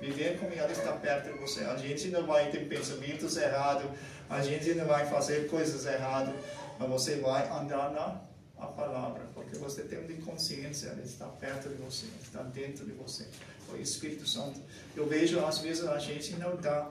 Viver 0.00 0.38
como 0.38 0.52
Ele 0.52 0.72
está 0.72 0.92
perto 0.92 1.32
de 1.32 1.38
você. 1.38 1.64
A 1.64 1.76
gente 1.76 2.08
não 2.08 2.26
vai 2.26 2.50
ter 2.50 2.68
pensamentos 2.68 3.36
errados, 3.36 3.90
a 4.28 4.42
gente 4.42 4.74
não 4.74 4.86
vai 4.86 5.06
fazer 5.06 5.48
coisas 5.48 5.86
erradas, 5.86 6.34
mas 6.78 6.88
você 6.88 7.16
vai 7.16 7.48
andar 7.48 7.90
na 7.92 8.30
a 8.60 8.66
palavra, 8.66 9.26
porque 9.34 9.56
você 9.56 9.82
tem 9.84 10.06
de 10.06 10.14
consciência, 10.22 10.88
Ele 10.88 11.02
está 11.02 11.26
perto 11.26 11.68
de 11.70 11.76
você, 11.76 12.06
está 12.22 12.42
dentro 12.42 12.84
de 12.84 12.92
você. 12.92 13.26
O 13.72 13.76
Espírito 13.76 14.26
Santo. 14.26 14.60
Eu 14.96 15.06
vejo, 15.06 15.44
às 15.44 15.58
vezes, 15.58 15.86
a 15.86 15.98
gente 15.98 16.34
não 16.34 16.56
dá 16.56 16.90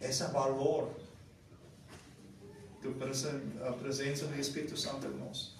esse 0.00 0.22
valor 0.24 0.94
da 2.82 3.72
presença 3.72 4.26
do 4.26 4.38
Espírito 4.38 4.76
Santo 4.76 5.06
em 5.08 5.18
nós. 5.18 5.55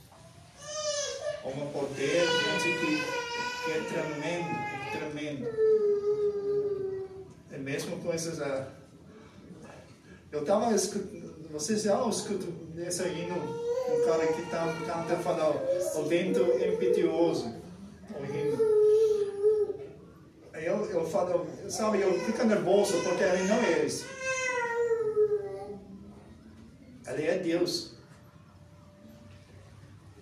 Um 1.47 1.67
poder, 1.71 2.27
gente, 2.27 2.79
que, 2.81 2.97
que 3.65 3.71
é 3.71 3.81
tremendo, 3.89 4.51
tremendo. 4.91 5.47
É 7.53 7.59
mesmo 7.59 8.01
coisas. 8.01 8.39
Uh, 8.41 8.67
eu 10.33 10.41
estava 10.41 10.75
escutando, 10.75 11.51
vocês 11.53 11.85
já 11.85 12.05
escutam 12.09 12.49
esse 12.79 13.03
aí 13.03 13.29
no 13.29 14.05
cara 14.05 14.27
que 14.27 14.43
tá, 14.51 14.67
canta 14.87 15.17
fala 15.23 15.55
o 15.95 16.05
vento 16.05 16.41
impetuoso, 16.43 17.55
o 18.11 18.25
hino. 18.25 18.77
Eu, 20.55 20.85
eu 20.91 21.07
falo, 21.07 21.47
sabe, 21.69 22.01
eu 22.01 22.19
fico 22.21 22.45
nervoso 22.45 22.95
porque 23.05 23.23
ele 23.23 23.45
não 23.45 23.57
é 23.57 23.85
isso. 23.85 24.05
Ele 27.07 27.25
é 27.25 27.39
Deus. 27.39 27.96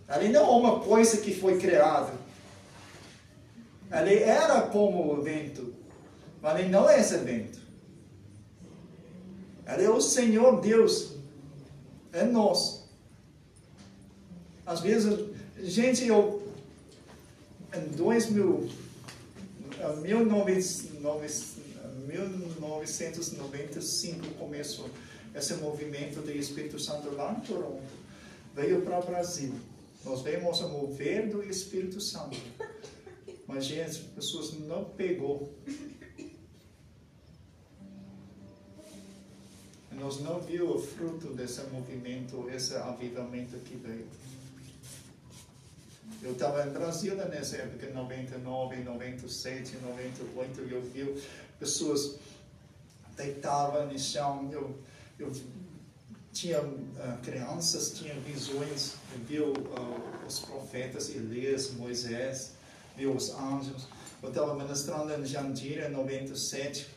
Ele 0.08 0.28
não 0.28 0.44
é 0.44 0.50
uma 0.50 0.80
coisa 0.80 1.18
que 1.18 1.34
foi 1.34 1.58
criada. 1.58 2.12
Ele 3.90 4.22
era 4.22 4.62
como 4.62 5.12
o 5.12 5.22
vento, 5.22 5.74
mas 6.42 6.58
ele 6.58 6.68
não 6.68 6.88
é 6.88 7.00
esse 7.00 7.16
vento. 7.18 7.58
Ele 9.66 9.84
é 9.84 9.90
o 9.90 10.00
Senhor 10.00 10.60
Deus. 10.60 11.14
É 12.12 12.24
nós. 12.24 12.84
Às 14.66 14.80
vezes, 14.80 15.28
gente, 15.62 16.06
eu 16.06 16.44
em 17.76 17.88
2000, 17.88 18.70
1995 22.06 24.34
começou 24.38 24.88
esse 25.34 25.54
movimento 25.54 26.20
do 26.20 26.30
Espírito 26.30 26.78
Santo 26.78 27.12
lá 27.14 27.32
em 27.32 27.40
Toronto. 27.40 27.82
Veio 28.54 28.82
para 28.82 29.00
o 29.00 29.04
Brasil. 29.04 29.52
Nós 30.04 30.22
vemos 30.22 30.60
o 30.60 30.68
mover 30.68 31.28
do 31.30 31.42
Espírito 31.42 32.00
Santo. 32.00 32.36
Mas, 33.46 33.64
gente, 33.64 33.90
as 33.90 33.96
pessoas 33.98 34.52
não 34.60 34.84
pegou. 34.84 35.52
Nós 39.92 40.20
não 40.20 40.40
viu 40.40 40.70
o 40.70 40.78
fruto 40.78 41.28
desse 41.28 41.62
movimento, 41.70 42.48
esse 42.50 42.74
avivamento 42.74 43.56
que 43.58 43.76
veio. 43.76 44.06
Eu 46.22 46.32
estava 46.32 46.66
em 46.66 46.72
Brasília 46.72 47.24
nessa 47.26 47.56
época, 47.56 47.90
99, 47.90 48.76
97, 48.82 49.76
98, 49.76 50.62
e 50.62 50.72
eu 50.72 50.82
vi 50.82 51.22
pessoas 51.58 52.18
deitavam 53.16 53.86
no 53.86 53.98
chão. 53.98 54.48
Eu, 54.52 54.78
eu 55.18 55.32
tinha 56.34 56.60
uh, 56.60 57.18
crianças, 57.22 57.92
tinha 57.96 58.12
visões, 58.14 58.96
viu 59.26 59.52
uh, 59.52 60.26
os 60.26 60.40
profetas 60.40 61.08
Elias, 61.08 61.70
Moisés, 61.70 62.54
viu 62.96 63.14
os 63.14 63.30
anjos. 63.30 63.86
Eu 64.20 64.30
estava 64.30 64.54
ministrando 64.54 65.14
em 65.14 65.24
Jandira, 65.24 65.88
em 65.88 65.92
97, 65.92 66.90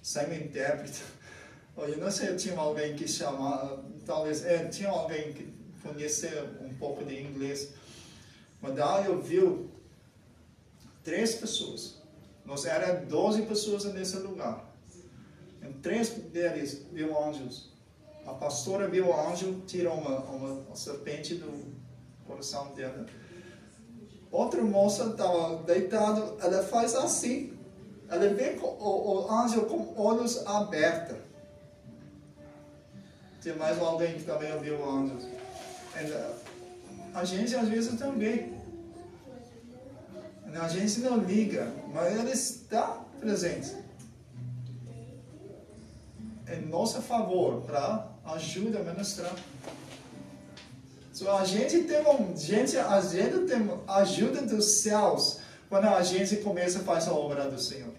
sem 0.00 0.22
intérprete. 0.36 1.02
Eu 1.76 1.98
não 1.98 2.08
sei, 2.08 2.36
tinha 2.36 2.56
alguém 2.56 2.94
que 2.94 3.08
chamava, 3.08 3.84
talvez, 4.06 4.44
é, 4.44 4.68
tinha 4.68 4.88
alguém 4.88 5.32
que 5.32 5.52
conhecia 5.82 6.56
um 6.60 6.72
pouco 6.74 7.04
de 7.04 7.20
inglês. 7.20 7.70
Mas 8.62 8.76
daí 8.76 9.06
eu 9.06 9.20
vi 9.20 9.40
três 11.02 11.34
pessoas. 11.34 11.96
Nós 12.44 12.64
éramos 12.64 13.08
12 13.08 13.42
pessoas 13.42 13.84
nesse 13.86 14.16
lugar. 14.18 14.72
E 15.60 15.72
três 15.82 16.10
deles 16.10 16.86
viu 16.92 17.20
anjos. 17.20 17.73
A 18.26 18.32
pastora 18.32 18.88
viu 18.88 19.08
o 19.08 19.20
anjo, 19.28 19.62
tirou 19.66 19.94
uma, 19.94 20.18
uma, 20.20 20.52
uma 20.52 20.76
serpente 20.76 21.34
do 21.34 21.74
coração 22.26 22.72
dela. 22.74 23.06
Outra 24.30 24.62
moça 24.62 25.04
estava 25.04 25.62
deitada, 25.62 26.34
ela 26.40 26.62
faz 26.62 26.94
assim. 26.94 27.56
Ela 28.08 28.28
vê 28.28 28.58
o, 28.60 28.66
o 28.66 29.30
anjo 29.30 29.62
com 29.66 29.94
olhos 30.00 30.46
abertos. 30.46 31.18
Tem 33.42 33.54
mais 33.56 33.78
alguém 33.78 34.14
que 34.14 34.24
também 34.24 34.58
viu 34.58 34.80
o 34.80 34.90
anjo. 34.90 35.18
a 37.14 37.24
gente 37.24 37.54
às 37.54 37.68
vezes 37.68 37.98
também. 37.98 38.54
A 40.60 40.68
gente 40.68 41.00
não 41.00 41.18
liga, 41.18 41.72
mas 41.92 42.16
ele 42.16 42.30
está 42.30 43.04
presente 43.20 43.74
em 46.48 46.66
nosso 46.66 47.00
favor 47.02 47.62
para 47.62 48.13
ajuda 48.26 48.80
a 48.80 48.82
ministrar. 48.82 49.34
So, 51.12 51.30
a 51.30 51.44
gente 51.44 51.84
tem 51.84 52.00
um, 52.00 52.36
gente, 52.36 52.76
a 52.76 53.00
gente 53.00 53.46
tem 53.46 53.70
ajuda 53.86 54.42
dos 54.42 54.64
céus 54.82 55.38
quando 55.68 55.84
a 55.84 56.02
gente 56.02 56.36
começa 56.36 56.80
a 56.80 56.82
fazer 56.82 57.10
a 57.10 57.14
obra 57.14 57.48
do 57.48 57.60
Senhor. 57.60 57.92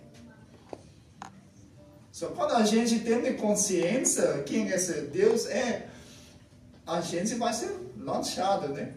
So, 2.11 2.28
quando 2.28 2.53
a 2.53 2.63
gente 2.65 2.99
tem 2.99 3.36
consciência 3.38 4.43
quem 4.43 4.67
esse 4.67 5.01
Deus 5.01 5.45
é, 5.47 5.88
a 6.86 7.01
gente 7.01 7.36
vai 7.36 7.53
ser 7.53 7.73
lançado, 7.97 8.69
né? 8.69 8.93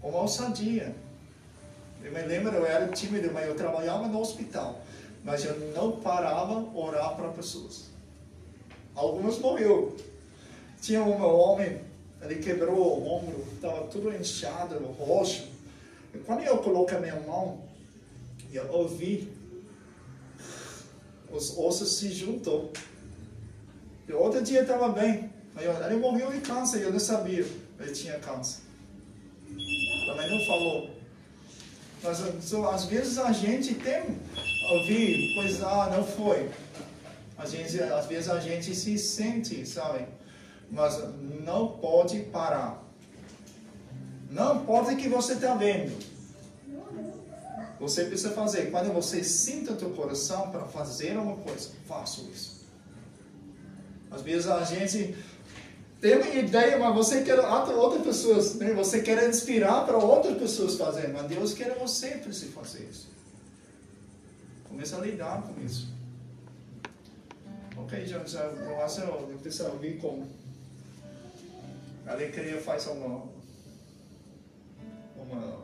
Com 0.00 0.12
ousadia. 0.12 0.94
Eu 2.02 2.12
me 2.12 2.22
lembro, 2.22 2.54
eu 2.56 2.66
era 2.66 2.88
tímido, 2.88 3.32
mas 3.32 3.46
eu 3.46 3.54
trabalhava 3.54 4.08
no 4.08 4.20
hospital. 4.20 4.80
Mas 5.24 5.44
eu 5.44 5.56
não 5.74 6.00
parava 6.00 6.54
orar 6.76 7.14
para 7.14 7.28
pessoas. 7.28 7.91
Alguns 8.94 9.38
morreu. 9.38 9.96
Tinha 10.80 11.02
um 11.02 11.22
homem, 11.22 11.80
ele 12.20 12.36
quebrou 12.36 12.76
o 12.76 13.06
ombro, 13.06 13.44
estava 13.54 13.86
tudo 13.86 14.14
inchado, 14.14 14.76
roxo. 14.98 15.48
E 16.14 16.18
quando 16.18 16.42
eu 16.42 16.58
coloquei 16.58 16.98
minha 16.98 17.20
mão, 17.20 17.60
eu 18.52 18.70
ouvi, 18.70 19.32
os 21.30 21.56
ossos 21.56 21.96
se 21.96 22.12
juntou. 22.12 22.72
E 24.06 24.12
outro 24.12 24.42
dia 24.42 24.62
estava 24.62 24.88
bem, 24.88 25.30
ele 25.56 25.96
morreu 25.96 26.30
de 26.32 26.40
câncer, 26.40 26.82
eu 26.82 26.92
não 26.92 27.00
sabia, 27.00 27.46
ele 27.80 27.92
tinha 27.92 28.18
câncer. 28.18 28.60
Também 30.06 30.30
não 30.30 30.46
falou. 30.46 30.90
Mas 32.02 32.20
às 32.52 32.84
vezes 32.86 33.18
a 33.18 33.32
gente 33.32 33.74
tem 33.74 34.18
ouvir, 34.70 35.34
pois 35.34 35.62
ah, 35.62 35.90
não 35.96 36.04
foi. 36.04 36.48
Às 37.42 38.06
vezes 38.06 38.28
a 38.30 38.38
gente 38.40 38.74
se 38.74 38.98
sente, 38.98 39.66
sabe? 39.66 40.06
Mas 40.70 41.02
não 41.44 41.76
pode 41.78 42.20
parar. 42.20 42.82
Não 44.30 44.64
o 44.64 44.96
que 44.96 45.08
você 45.08 45.34
está 45.34 45.54
vendo. 45.54 45.92
Você 47.78 48.04
precisa 48.04 48.30
fazer. 48.30 48.70
Quando 48.70 48.92
você 48.92 49.24
sinta 49.24 49.72
o 49.72 49.76
teu 49.76 49.90
coração 49.90 50.50
para 50.50 50.64
fazer 50.66 51.18
uma 51.18 51.36
coisa, 51.36 51.70
faça 51.86 52.20
isso. 52.22 52.62
Às 54.10 54.22
vezes 54.22 54.46
a 54.46 54.62
gente 54.64 55.16
tem 56.00 56.16
uma 56.16 56.28
ideia, 56.28 56.78
mas 56.78 56.94
você 56.94 57.22
quer 57.22 57.38
outras 57.40 58.02
pessoas, 58.02 58.54
né? 58.54 58.72
você 58.72 59.02
quer 59.02 59.28
inspirar 59.28 59.84
para 59.84 59.96
outras 59.96 60.36
pessoas 60.36 60.76
fazerem, 60.76 61.12
mas 61.12 61.26
Deus 61.26 61.54
quer 61.54 61.76
você 61.78 62.08
para 62.10 62.32
se 62.32 62.46
fazer 62.46 62.88
isso. 62.90 63.08
Comece 64.68 64.94
a 64.94 64.98
lidar 64.98 65.42
com 65.42 65.60
isso. 65.64 65.88
Ok, 67.76 68.06
já, 68.06 68.24
já 68.24 68.40
eu 68.40 68.84
acho 68.84 69.00
que 69.00 69.38
precisa 69.38 69.70
ouvir 69.70 69.98
como 69.98 70.28
a 72.06 72.12
alegria 72.12 72.60
faz 72.60 72.86
uma, 72.86 73.24
uma, 75.16 75.62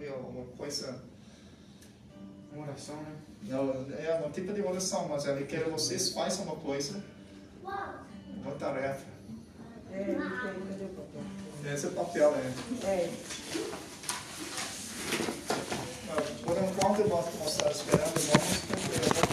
é, 0.00 0.10
uma 0.10 0.44
coisa. 0.56 1.02
Uma 2.52 2.66
oração, 2.66 2.96
né? 2.96 3.16
Não, 3.42 3.86
é 3.98 4.22
um 4.26 4.30
tipo 4.30 4.52
de 4.52 4.62
oração, 4.62 5.08
mas 5.08 5.24
ele 5.26 5.44
quer 5.44 5.64
que 5.64 5.70
vocês 5.70 6.10
façam 6.10 6.44
uma 6.44 6.56
coisa, 6.56 7.02
uma 7.62 8.52
tarefa. 8.58 9.06
É, 9.92 10.04
cadê 10.04 10.84
o 10.84 10.88
papel? 10.88 11.72
Esse 11.72 11.86
é 11.86 11.88
o 11.88 11.92
papel, 11.92 12.30
né? 12.32 12.54
É. 12.84 13.10
Por 16.44 16.56
enquanto, 16.58 17.00
eu 17.00 17.08
vou 17.08 17.32
mostrar 17.38 17.70
esperando, 17.70 18.14
vamos, 18.14 18.62
eu 18.94 19.14
vou 19.14 19.24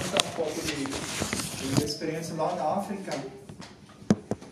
contar 0.00 0.26
um 0.26 0.32
pouco 0.34 0.60
de 0.62 1.29
experiência 2.00 2.34
lá 2.34 2.54
na 2.56 2.64
África. 2.64 3.12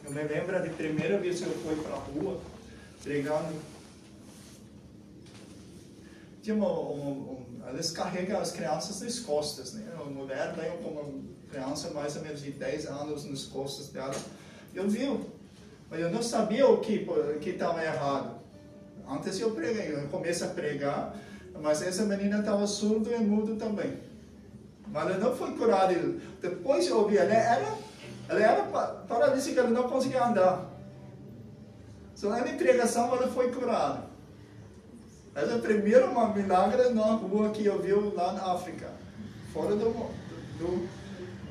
Eu 0.05 0.13
me 0.13 0.23
lembro 0.23 0.63
de 0.63 0.69
primeira 0.69 1.19
vez 1.19 1.41
que 1.41 1.47
eu 1.47 1.55
fui 1.55 1.77
para 1.77 1.95
a 1.95 1.99
rua, 1.99 2.39
pregando. 3.03 3.55
tinha 6.43 6.55
um, 6.55 6.63
um, 6.63 7.11
um, 7.33 7.69
eles 7.71 7.91
carregam 7.91 8.39
as 8.39 8.53
crianças 8.53 9.01
nas 9.01 9.19
costas, 9.21 9.73
né? 9.73 9.91
A 9.99 10.05
mulher 10.05 10.55
com 10.83 10.89
uma 10.89 11.23
criança 11.51 11.91
mais 11.91 12.17
ou 12.17 12.23
menos 12.23 12.43
de 12.43 12.51
10 12.51 12.87
anos 12.87 13.25
nas 13.25 13.45
costas 13.45 13.89
dela. 13.89 14.15
Eu 14.75 14.87
vi, 14.87 15.07
mas 15.91 16.01
eu 16.01 16.11
não 16.11 16.23
sabia 16.23 16.69
o 16.69 16.81
que 16.81 17.07
que 17.41 17.51
estava 17.51 17.83
errado. 17.83 18.39
Antes 19.09 19.41
eu 19.41 19.53
preguei, 19.53 19.95
eu 19.95 20.07
comecei 20.09 20.47
a 20.47 20.51
pregar, 20.51 21.17
mas 21.63 21.81
essa 21.81 22.05
menina 22.05 22.41
estava 22.41 22.67
surda 22.67 23.11
e 23.11 23.19
muda 23.21 23.57
também. 23.57 24.08
Mas 24.91 25.11
ela 25.11 25.19
não 25.19 25.37
foi 25.37 25.53
curada. 25.53 25.95
Depois 26.41 26.87
eu 26.87 26.99
ouvi, 26.99 27.19
ela 27.19 27.33
era, 27.33 27.75
ela 28.29 28.41
era 28.41 28.63
paralítica, 29.09 29.61
ela 29.61 29.71
não 29.71 29.89
conseguia 29.89 30.25
andar. 30.25 30.65
Só 32.15 32.31
na 32.31 32.43
pregação 32.43 33.15
ela 33.15 33.29
foi 33.29 33.53
curada. 33.53 34.09
Essa 35.35 35.53
é 35.53 35.55
a 35.55 35.59
primeira 35.59 36.07
uma 36.07 36.35
milagre 36.35 36.89
na 36.89 37.13
rua 37.13 37.51
que 37.51 37.65
eu 37.65 37.81
vi 37.81 37.93
lá 37.93 38.33
na 38.33 38.55
África, 38.55 38.91
fora 39.53 39.77
do, 39.77 39.93
do, 40.59 40.89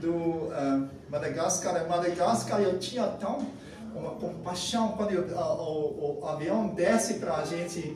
do 0.02 0.12
uh, 0.12 0.90
Madagascar. 1.10 1.86
Em 1.86 1.88
Madagascar 1.88 2.60
eu 2.60 2.78
tinha 2.80 3.08
tão 3.08 3.48
uma 3.96 4.12
compaixão 4.12 4.90
quando 4.92 5.12
eu, 5.12 5.24
o, 5.34 6.20
o, 6.22 6.28
avião 6.28 6.68
desce 6.68 7.16
para 7.16 7.38
a 7.38 7.46
gente 7.46 7.96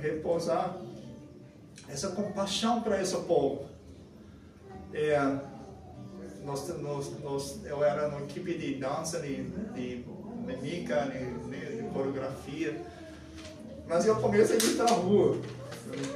repousar. 0.00 0.76
Essa 1.88 2.10
compaixão 2.10 2.80
para 2.82 3.02
esse 3.02 3.16
povo. 3.16 3.66
É, 4.92 5.18
nós, 6.44 6.68
nós, 6.80 7.12
nós, 7.22 7.60
eu 7.64 7.84
era 7.84 8.08
uma 8.08 8.22
equipe 8.22 8.56
de 8.56 8.74
dança, 8.74 9.20
de, 9.20 9.42
de 9.74 10.04
de, 10.54 10.84
de, 10.84 11.82
de 11.82 11.88
coreografia. 11.92 12.80
Mas 13.88 14.06
eu 14.06 14.16
começo 14.16 14.52
a 14.52 14.56
ir 14.56 14.76
para 14.76 14.92
rua. 14.92 15.36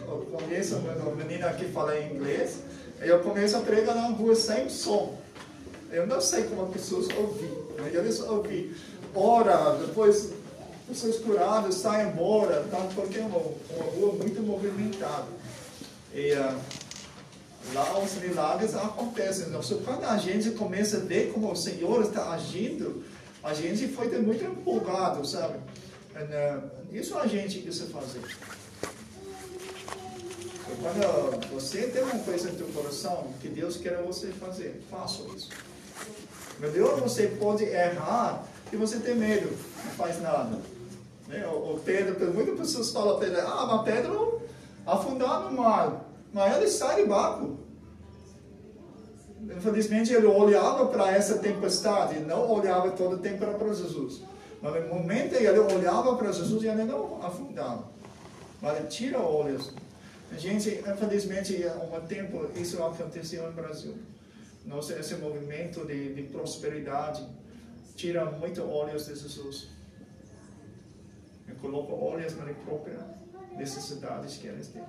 Eu 0.06 0.26
começo, 0.32 0.76
uma 0.76 1.14
menina 1.14 1.52
que 1.52 1.66
fala 1.66 1.98
inglês, 1.98 2.60
eu 3.00 3.20
começo 3.20 3.56
a 3.56 3.60
pregar 3.60 3.94
na 3.94 4.08
rua 4.08 4.34
sem 4.34 4.68
som. 4.68 5.16
Eu 5.90 6.06
não 6.06 6.20
sei 6.20 6.44
como 6.44 6.64
as 6.64 6.72
pessoas 6.72 7.08
ouvem, 7.16 7.50
mas 7.78 7.94
eles 7.94 8.20
ouvem. 8.20 8.72
Ora, 9.14 9.76
depois 9.76 10.32
pessoas 10.88 11.18
curadas 11.18 11.76
saem 11.76 12.08
embora, 12.08 12.64
tá? 12.70 12.78
porque 12.94 13.18
é 13.18 13.22
uma, 13.22 13.38
uma 13.38 13.84
rua 13.92 14.12
muito 14.14 14.42
movimentada. 14.42 15.28
E 16.12 16.32
uh, 16.34 16.56
lá 17.72 17.98
os 17.98 18.14
milagres 18.14 18.74
acontecem. 18.74 19.48
Então, 19.48 19.60
quando 19.84 20.04
a 20.04 20.16
gente 20.16 20.50
começa 20.50 20.96
a 20.96 21.00
ver 21.00 21.32
como 21.32 21.50
o 21.50 21.56
Senhor 21.56 22.02
está 22.02 22.32
agindo, 22.32 23.04
a 23.42 23.54
gente 23.54 23.88
foi 23.88 24.08
muito 24.18 24.44
empolgado, 24.44 25.26
sabe? 25.26 25.58
E, 26.14 26.18
uh, 26.18 26.70
isso 26.92 27.16
a 27.16 27.26
gente 27.26 27.60
precisa 27.60 27.86
fazer. 27.86 28.22
Quando 30.82 31.48
você 31.52 31.88
tem 31.88 32.02
uma 32.02 32.18
coisa 32.20 32.50
no 32.50 32.58
seu 32.58 32.66
coração 32.68 33.32
que 33.40 33.48
Deus 33.48 33.76
quer 33.76 34.02
você 34.02 34.28
fazer, 34.28 34.82
faça 34.90 35.22
isso. 35.36 35.50
Melhor 36.58 37.00
você 37.00 37.26
pode 37.26 37.64
errar 37.64 38.44
e 38.72 38.76
você 38.76 38.98
tem 38.98 39.14
medo, 39.14 39.50
não 39.84 39.92
faz 39.92 40.20
nada. 40.22 40.58
Né? 41.28 41.46
O, 41.46 41.78
Pedro, 41.84 42.32
muitas 42.32 42.58
pessoas 42.58 42.90
falam 42.90 43.22
ele, 43.22 43.36
ah, 43.40 43.66
mas 43.66 43.82
Pedro 43.82 44.42
afundar 44.86 45.42
no 45.44 45.52
mar, 45.52 46.04
mas 46.32 46.56
ele 46.56 46.68
sai 46.68 47.02
de 47.02 47.08
barco. 47.08 47.58
Infelizmente 49.56 50.12
ele 50.12 50.26
olhava 50.26 50.86
para 50.86 51.10
essa 51.10 51.38
tempestade, 51.38 52.20
não 52.20 52.50
olhava 52.50 52.90
todo 52.92 53.16
o 53.16 53.18
tempo 53.18 53.38
para 53.38 53.72
Jesus. 53.72 54.22
Mas 54.60 54.82
no 54.82 54.94
momento 54.94 55.34
ele 55.34 55.58
olhava 55.58 56.16
para 56.16 56.30
Jesus 56.30 56.62
e 56.62 56.68
ele 56.68 56.84
não 56.84 57.24
afundava. 57.24 57.88
Mas 58.60 58.78
ele 58.78 58.88
tira 58.88 59.18
olhos. 59.18 59.72
A 60.30 60.36
gente, 60.36 60.68
infelizmente, 60.86 61.64
há 61.66 61.74
um 61.74 62.06
tempo 62.06 62.48
isso 62.54 62.82
aconteceu 62.82 63.46
no 63.46 63.52
Brasil. 63.52 63.96
Nosso, 64.64 64.92
esse 64.92 65.14
movimento 65.16 65.84
de, 65.86 66.14
de 66.14 66.22
prosperidade 66.24 67.26
tira 67.96 68.24
muito 68.26 68.62
olhos 68.62 69.06
de 69.06 69.16
Jesus. 69.16 69.68
E 71.48 71.52
coloca 71.52 71.92
olhos 71.94 72.36
na 72.36 72.44
própria 72.44 72.98
necessidades 73.56 74.36
que 74.36 74.46
eles 74.46 74.68
têm. 74.68 74.84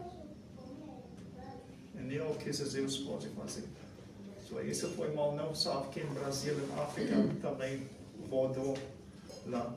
E 2.01 2.03
nem 2.03 2.19
o 2.19 2.33
que 2.33 2.51
Jesus 2.51 2.97
pode 2.97 3.29
fazer. 3.29 3.63
So, 4.49 4.59
isso 4.61 4.89
foi 4.89 5.13
mal 5.13 5.35
não 5.35 5.53
só 5.53 5.85
aqui 5.87 6.03
no 6.03 6.13
Brasil, 6.15 6.55
na 6.75 6.83
África 6.83 7.13
também 7.41 7.87
voltou 8.27 8.75
lá. 9.45 9.73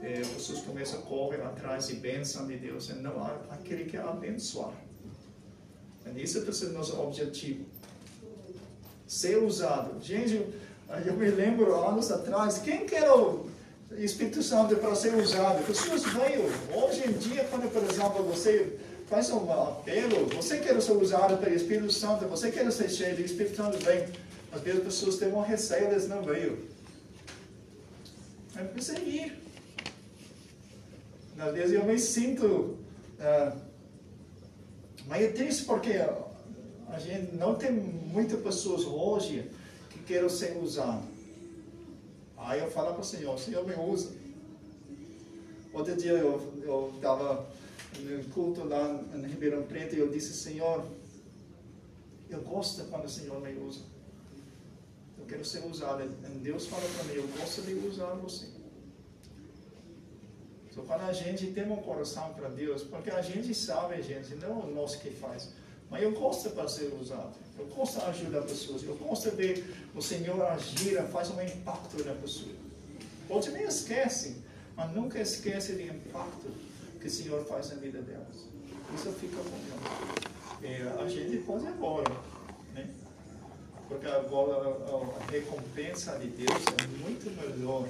É, 0.00 0.20
pessoas 0.20 0.60
começam 0.60 1.00
a 1.00 1.02
correr 1.02 1.42
atrás 1.42 1.88
de 1.88 1.96
bênção 1.96 2.46
de 2.46 2.56
Deus 2.56 2.88
e 2.90 2.92
não 2.94 3.20
aquele 3.50 3.84
que 3.84 3.96
é 3.96 4.00
abençoar. 4.00 4.72
E 6.14 6.22
isso 6.22 6.40
precisa 6.42 6.70
ser 6.70 6.72
nosso 6.72 7.00
objetivo. 7.00 7.66
Ser 9.06 9.42
usado. 9.42 10.00
Gente, 10.00 10.46
eu 11.04 11.14
me 11.14 11.28
lembro 11.28 11.74
anos 11.74 12.10
atrás, 12.12 12.58
quem 12.58 12.86
quer 12.86 13.10
o 13.10 13.46
Espírito 13.96 14.42
Santo 14.42 14.76
para 14.76 14.94
ser 14.94 15.14
usado? 15.16 15.66
Pessoas 15.66 16.04
veio. 16.04 16.44
Hoje 16.72 17.08
em 17.08 17.12
dia, 17.14 17.44
quando, 17.50 17.70
por 17.72 17.82
exemplo, 17.82 18.22
você 18.22 18.78
faz 19.08 19.30
um 19.30 19.50
apelo, 19.50 20.26
você 20.26 20.58
quer 20.58 20.80
ser 20.82 20.92
usado 20.92 21.38
pelo 21.38 21.54
Espírito 21.54 21.90
Santo, 21.90 22.26
você 22.26 22.50
quer 22.50 22.70
ser 22.70 22.90
cheio 22.90 23.16
do 23.16 23.22
Espírito 23.22 23.56
Santo, 23.56 23.78
vem. 23.78 24.06
Às 24.52 24.60
vezes 24.60 24.80
as 24.80 24.84
pessoas 24.84 25.16
têm 25.16 25.28
uma 25.28 25.44
receio, 25.44 25.90
eles 25.90 26.08
não 26.08 26.22
veio. 26.22 26.68
É 28.56 28.64
preciso 28.64 29.00
ir. 29.02 29.38
Às 31.38 31.54
vezes 31.54 31.72
eu 31.72 31.84
me 31.84 31.98
sinto. 31.98 32.76
Uh, 33.18 33.68
é 35.10 35.28
triste 35.28 35.64
porque 35.64 35.92
a 35.92 36.98
gente 36.98 37.34
não 37.34 37.54
tem 37.54 37.72
muitas 37.72 38.40
pessoas 38.40 38.84
hoje 38.84 39.50
que 39.90 40.00
querem 40.00 40.28
ser 40.28 40.56
usadas. 40.58 41.04
Aí 42.36 42.60
eu 42.60 42.70
falo 42.70 42.92
para 42.92 43.00
o 43.00 43.04
Senhor, 43.04 43.38
Senhor 43.38 43.66
me 43.66 43.74
usa. 43.74 44.10
Outro 45.72 45.96
dia 45.96 46.12
eu 46.12 46.92
estava 46.96 47.46
no 48.00 48.24
culto 48.32 48.64
lá 48.64 49.02
em 49.14 49.26
Ribeirão 49.26 49.62
Preto 49.64 49.94
e 49.94 49.98
eu 49.98 50.08
disse, 50.08 50.32
Senhor, 50.34 50.84
eu 52.30 52.40
gosto 52.42 52.84
quando 52.84 53.06
o 53.06 53.08
Senhor 53.08 53.40
me 53.40 53.54
usa. 53.58 53.80
Eu 55.18 55.24
quero 55.26 55.44
ser 55.44 55.64
usado. 55.64 56.02
E 56.02 56.28
Deus 56.38 56.66
fala 56.66 56.82
para 56.82 57.04
mim, 57.04 57.14
eu 57.14 57.28
gosto 57.28 57.62
de 57.62 57.74
usar 57.74 58.14
você. 58.14 58.46
Então, 60.70 60.84
quando 60.84 61.08
a 61.08 61.12
gente 61.12 61.48
tem 61.48 61.70
um 61.70 61.76
coração 61.76 62.34
para 62.34 62.48
Deus, 62.48 62.82
porque 62.84 63.10
a 63.10 63.20
gente 63.20 63.52
sabe, 63.54 64.00
gente, 64.02 64.34
não 64.36 64.62
é 64.62 64.72
nós 64.72 64.94
que 64.94 65.10
faz, 65.10 65.48
mas 65.90 66.02
eu 66.02 66.12
gosto 66.12 66.50
para 66.50 66.68
ser 66.68 66.92
usado. 67.00 67.34
Eu 67.58 67.66
gosto 67.66 67.98
de 67.98 68.04
ajudar 68.06 68.42
pessoas. 68.42 68.82
Eu 68.84 68.94
gosto 68.96 69.30
de 69.32 69.64
o 69.94 70.00
Senhor 70.02 70.40
agir, 70.42 71.02
faz 71.08 71.30
um 71.30 71.42
impacto 71.42 72.04
na 72.04 72.14
pessoa. 72.14 72.54
Outros 73.28 73.52
nem 73.52 73.64
esquecem, 73.64 74.36
mas 74.76 74.92
nunca 74.92 75.20
esquece 75.20 75.72
do 75.72 75.82
impacto 75.82 76.52
que 77.00 77.06
o 77.06 77.10
Senhor 77.10 77.44
faz 77.44 77.70
na 77.70 77.76
vida 77.76 78.02
delas. 78.02 78.48
Isso 78.94 79.10
fica 79.12 79.36
bom. 79.36 79.58
E 80.62 81.02
a 81.02 81.08
gente 81.08 81.38
pode 81.44 81.66
embora, 81.66 82.10
né? 82.74 82.88
Porque 83.88 84.06
agora 84.06 84.56
a, 84.56 85.30
recompensa 85.30 86.18
de 86.18 86.28
Deus 86.28 86.62
é 86.78 86.86
muito 87.02 87.30
melhor 87.30 87.88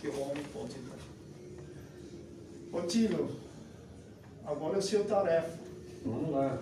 que 0.00 0.08
o 0.08 0.20
homem 0.20 0.42
pode 0.52 0.74
dar. 0.80 0.98
Tilo, 2.86 3.30
agora 4.44 4.76
é 4.76 4.78
o 4.78 4.82
seu 4.82 5.04
tarefa. 5.04 5.58
Vamos 6.04 6.32
lá. 6.32 6.58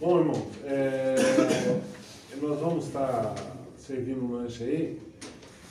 Bom, 0.00 0.20
irmão, 0.20 0.50
é, 0.64 1.16
nós 2.40 2.60
vamos 2.60 2.86
estar 2.86 3.34
servindo 3.76 4.24
um 4.24 4.32
lanche 4.32 4.62
aí. 4.62 5.02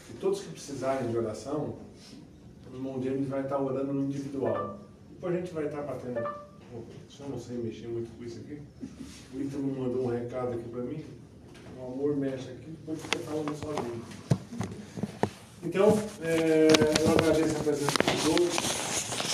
E 0.10 0.14
todos 0.20 0.42
que 0.42 0.50
precisarem 0.50 1.10
de 1.10 1.18
oração, 1.18 1.87
irmão 2.74 3.02
James 3.02 3.28
vai 3.28 3.42
estar 3.42 3.60
orando 3.60 3.94
no 3.94 4.04
individual. 4.04 4.80
Depois 5.12 5.34
a 5.34 5.38
gente 5.40 5.54
vai 5.54 5.66
estar 5.66 5.82
batendo. 5.82 6.48
Só 7.10 7.24
não 7.26 7.40
sei 7.40 7.58
mexer 7.58 7.88
muito 7.88 8.10
com 8.18 8.24
isso 8.24 8.40
aqui. 8.40 8.60
O 9.34 9.42
Ítalo 9.42 9.64
mandou 9.64 10.06
um 10.06 10.08
recado 10.08 10.54
aqui 10.54 10.70
para 10.70 10.82
mim. 10.82 11.04
O 11.80 11.94
amor 11.94 12.18
mexe 12.18 12.50
aqui, 12.50 12.72
depois 12.72 13.02
fica 13.02 13.20
falando 13.20 13.56
sozinho. 13.56 14.02
Então, 15.64 15.98
é, 16.22 16.68
eu 17.02 17.12
agradeço 17.12 17.58
a 17.58 17.64
presença 17.64 17.92
de 17.92 18.24
todos. 18.24 18.78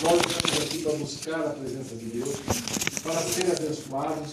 Nós 0.04 0.22
estamos 0.26 0.66
aqui 0.66 0.82
para 0.84 0.92
buscar 0.94 1.40
a 1.40 1.50
presença 1.52 1.96
de 1.96 2.06
Deus, 2.06 2.36
para 3.04 3.22
ser 3.22 3.52
abençoados 3.52 4.32